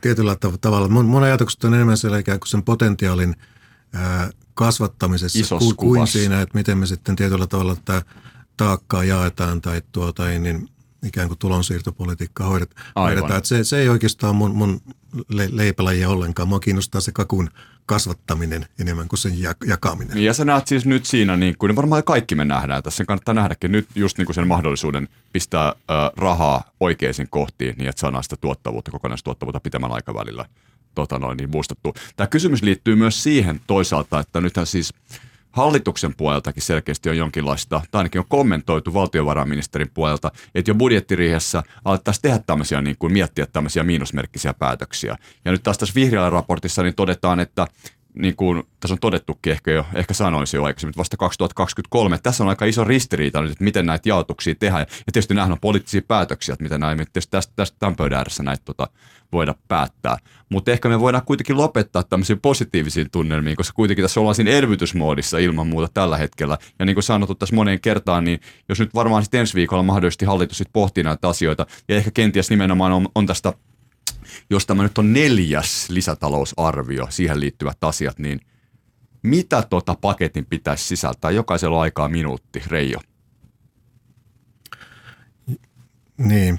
[0.00, 0.88] tietyllä tavalla.
[0.88, 3.36] Mun, mun ajatukset on enemmän siellä ikään kuin sen potentiaalin
[3.92, 8.02] ää, kasvattamisessa kuin, kuin siinä, että miten me sitten tietyllä tavalla tätä
[8.56, 10.68] taakkaa jaetaan tai tuota, niin
[11.06, 13.36] ikään kuin tulonsiirtopolitiikkaa hoidetaan.
[13.36, 14.80] Että se, se ei oikeastaan mun, mun
[15.28, 16.48] leipälajia ollenkaan.
[16.48, 17.50] Mua kiinnostaa se kakun
[17.86, 19.32] kasvattaminen enemmän kuin sen
[19.66, 20.18] jakaminen.
[20.18, 23.34] Ja sä näet siis nyt siinä, niin kuin varmaan kaikki me nähdään tässä, sen kannattaa
[23.34, 25.74] nähdäkin nyt just niin kuin sen mahdollisuuden pistää ö,
[26.16, 30.44] rahaa oikeisiin kohtiin, niin että saadaan sitä tuottavuutta, kokonaistuottavuutta pitemmällä aikavälillä
[30.94, 31.94] tota noin, niin boostattu.
[32.16, 34.94] Tämä kysymys liittyy myös siihen toisaalta, että nythän siis
[35.56, 42.22] hallituksen puoleltakin selkeästi on jonkinlaista, tai ainakin on kommentoitu valtiovarainministerin puolelta, että jo budjettiriihessä alettaisiin
[42.22, 45.16] tehdä tämmöisiä, niin kuin miettiä tämmöisiä miinusmerkkisiä päätöksiä.
[45.44, 47.66] Ja nyt taas tässä vihreällä raportissa niin todetaan, että
[48.16, 52.18] niin kuin tässä on todettukin ehkä jo, ehkä sanoisin jo aikaisemmin, että vasta 2023.
[52.18, 54.80] Tässä on aika iso ristiriita nyt, että miten näitä jaotuksia tehdään.
[54.80, 58.42] Ja tietysti nähdään on poliittisia päätöksiä, että miten näin, tietysti tästä, tästä tämän pöydän ääressä
[58.42, 58.88] näitä tota,
[59.32, 60.16] voida päättää.
[60.48, 65.38] Mutta ehkä me voidaan kuitenkin lopettaa tämmöisiin positiivisiin tunnelmiin, koska kuitenkin tässä ollaan siinä elvytysmoodissa
[65.38, 66.58] ilman muuta tällä hetkellä.
[66.78, 70.24] Ja niin kuin sanottu tässä moneen kertaan, niin jos nyt varmaan sitten ensi viikolla mahdollisesti
[70.24, 73.52] hallitus sitten pohtii näitä asioita, ja ehkä kenties nimenomaan on, on tästä
[74.50, 78.40] jos tämä nyt on neljäs lisätalousarvio, siihen liittyvät asiat, niin
[79.22, 81.30] mitä tota paketin pitäisi sisältää?
[81.30, 83.00] Jokaisella on aikaa minuutti, Reijo.
[86.18, 86.58] Niin,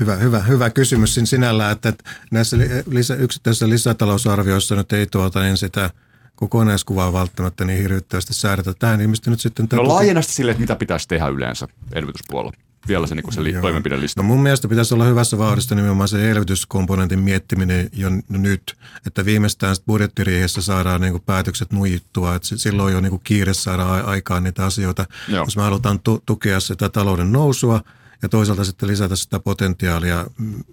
[0.00, 1.92] hyvä, hyvä, hyvä kysymys siinä sinällään, että
[2.30, 2.56] näissä
[2.86, 5.90] lisä, yksittäisissä lisätalousarvioissa nyt ei tuota niin sitä
[6.34, 8.74] kokonaiskuvaa välttämättä niin hirvittävästi säädetä.
[8.78, 9.68] Tähän ilmeisesti nyt sitten...
[9.72, 12.67] No laajennasti sille, että mitä pitäisi tehdä yleensä elvytyspuolella.
[12.88, 14.22] Vielä se, niin se li- toimenpidelista.
[14.22, 18.76] No mun mielestä pitäisi olla hyvässä vauhdissa nimenomaan se elvytyskomponentin miettiminen jo nyt,
[19.06, 24.64] että viimeistään budjettiriihessä saadaan niin päätökset nuijittua, että silloin jo niin kiire saada aikaan niitä
[24.64, 25.44] asioita, Joo.
[25.44, 27.80] jos me halutaan tu- tukea sitä talouden nousua–
[28.22, 30.26] ja toisaalta sitten lisätä sitä potentiaalia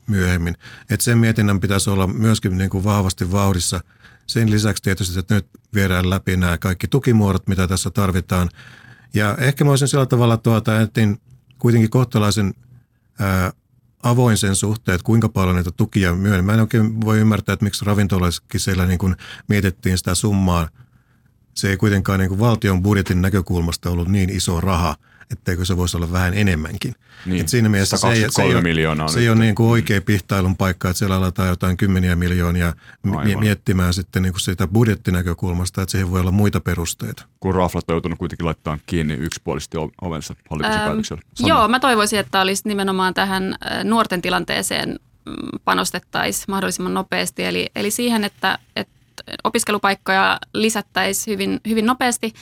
[0.08, 0.58] myöhemmin.
[0.90, 3.82] Et sen mietinnän pitäisi olla myöskin niin kuin vahvasti vauhdissa.
[4.28, 8.50] Sen lisäksi tietysti, että nyt viedään läpi nämä kaikki tukimuodot, mitä tässä tarvitaan.
[9.14, 11.02] Ja ehkä mä olisin sillä tavalla tuota, että
[11.60, 12.54] kuitenkin kohtalaisen
[13.20, 13.52] ää,
[14.04, 16.46] avoin sen suhteen, että kuinka paljon niitä tukia myöhemmin.
[16.46, 19.16] Mä en oikein voi ymmärtää, että miksi ravintolaissakin siellä niin kuin
[19.48, 20.70] mietittiin sitä summaa.
[21.54, 24.96] Se ei kuitenkaan niin kuin valtion budjetin näkökulmasta ollut niin iso raha–
[25.32, 26.96] etteikö se voisi olla vähän enemmänkin.
[27.26, 30.02] Niin, Et siinä mielessä se ei, se ei, miljoonaa se ei ole niin kuin oikea
[30.02, 32.74] pihtailun paikka, että siellä aletaan jotain kymmeniä miljoonia
[33.16, 33.40] Aivan.
[33.40, 37.26] miettimään sitten niin kuin siitä budjettinäkökulmasta, että siihen voi olla muita perusteita.
[37.40, 41.22] Kun Raflat on joutunut kuitenkin laittamaan kiinni yksipuolisesti ovensa hallituksen ähm, päätöksellä.
[41.40, 44.90] Joo, mä toivoisin, että olisi nimenomaan tähän nuorten tilanteeseen
[45.26, 45.34] mm,
[45.66, 48.94] panostettaisiin mahdollisimman nopeasti, eli, eli siihen, että, että
[49.44, 52.34] opiskelupaikkoja lisättäisiin hyvin, hyvin nopeasti–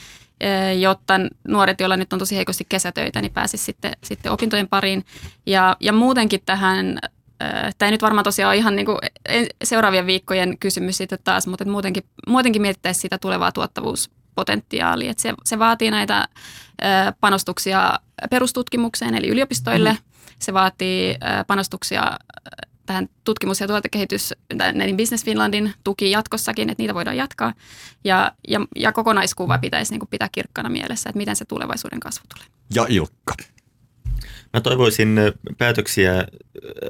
[0.80, 1.14] jotta
[1.48, 5.04] nuoret, joilla nyt on tosi heikosti kesätöitä, niin pääsisi sitten, sitten opintojen pariin.
[5.46, 6.98] Ja, ja muutenkin tähän,
[7.78, 8.98] tämä ei nyt varmaan tosiaan ole ihan niin kuin
[9.64, 15.10] seuraavien viikkojen kysymys sitten taas, mutta muutenkin, muutenkin mietittäisiin sitä tulevaa tuottavuuspotentiaalia.
[15.10, 16.28] Että se, se vaatii näitä
[17.20, 17.98] panostuksia
[18.30, 19.92] perustutkimukseen eli yliopistoille.
[19.92, 19.98] Mm.
[20.38, 21.16] Se vaatii
[21.46, 22.18] panostuksia
[22.86, 27.54] tähän tutkimus- ja tuotekehitys, näiden Business Finlandin tuki jatkossakin, että niitä voidaan jatkaa.
[28.04, 32.24] Ja, ja, ja kokonaiskuva pitäisi niin kuin pitää kirkkana mielessä, että miten se tulevaisuuden kasvu
[32.34, 32.46] tulee.
[32.74, 33.34] Ja Ilkka.
[34.52, 35.16] Mä toivoisin
[35.58, 36.26] päätöksiä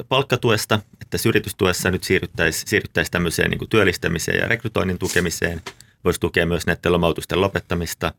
[0.09, 5.63] palkkatuesta, että yritystuessa nyt siirryttäisiin siirryttäisi tämmöiseen niin kuin työllistämiseen ja rekrytoinnin tukemiseen.
[6.05, 8.15] Voisi tukea myös näiden lomautusten lopettamista.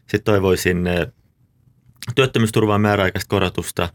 [0.00, 0.88] Sitten toivoisin
[2.14, 3.88] työttömyysturvaan määräaikaista korotusta,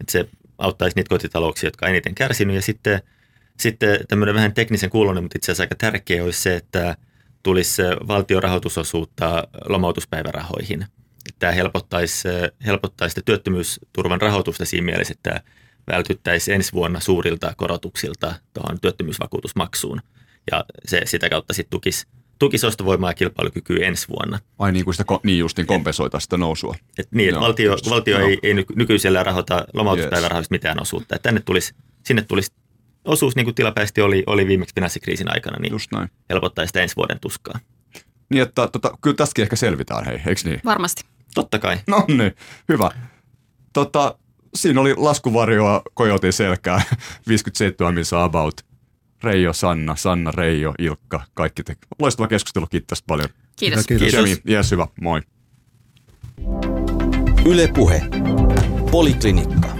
[0.00, 2.56] että se auttaisi niitä kotitalouksia, jotka on eniten kärsinyt.
[2.56, 3.02] Ja sitten,
[3.60, 6.96] sitten tämmöinen vähän teknisen kuulonen, mutta itse asiassa aika tärkeä olisi se, että
[7.42, 10.86] tulisi valtion rahoitusosuutta lomautuspäivärahoihin.
[11.38, 12.28] Tämä helpottaisi,
[12.66, 15.42] helpottaisi työttömyysturvan rahoitusta siinä mielessä, että
[15.86, 20.00] vältyttäisiin ensi vuonna suurilta korotuksilta tuohon työttömyysvakuutusmaksuun.
[20.50, 22.06] Ja se sitä kautta sitten tukisi
[22.38, 24.38] tukisi ostovoimaa ja kilpailukykyä ensi vuonna.
[24.58, 26.74] Ai niin kuin sitä niin justiin kompensoita sitä nousua.
[26.98, 30.60] Et niin, että valtio, valtio ei, ei nykyisellä rahoita lomautuspäivärahoista yes.
[30.60, 31.16] mitään osuutta.
[31.16, 31.74] Et tänne tulisi,
[32.04, 32.52] sinne tulisi
[33.04, 36.08] osuus, niin kuin tilapäisesti oli, oli viimeksi finanssikriisin aikana, niin Just näin.
[36.30, 37.58] helpottaa sitä ensi vuoden tuskaa.
[38.30, 40.60] Niin, että tota, kyllä tästäkin ehkä selvitään, hei, eikö niin?
[40.64, 41.04] Varmasti.
[41.34, 41.78] Totta kai.
[41.86, 42.32] No niin,
[42.68, 42.90] hyvä.
[43.72, 44.18] Tota,
[44.54, 46.82] siinä oli laskuvarjoa Kojotin selkää,
[47.28, 48.67] 57 missä about.
[49.22, 51.76] Reijo, Sanna, Sanna, Reijo, Ilkka, kaikki te.
[51.98, 53.28] Loistava keskustelu, kiitos paljon.
[53.56, 53.86] Kiitos.
[53.86, 54.08] Kiitos.
[54.08, 54.40] Kiitos.
[54.50, 55.20] Yes, hyvä, moi.
[57.46, 58.02] Yle Puhe.
[58.90, 59.77] Poliklinikka.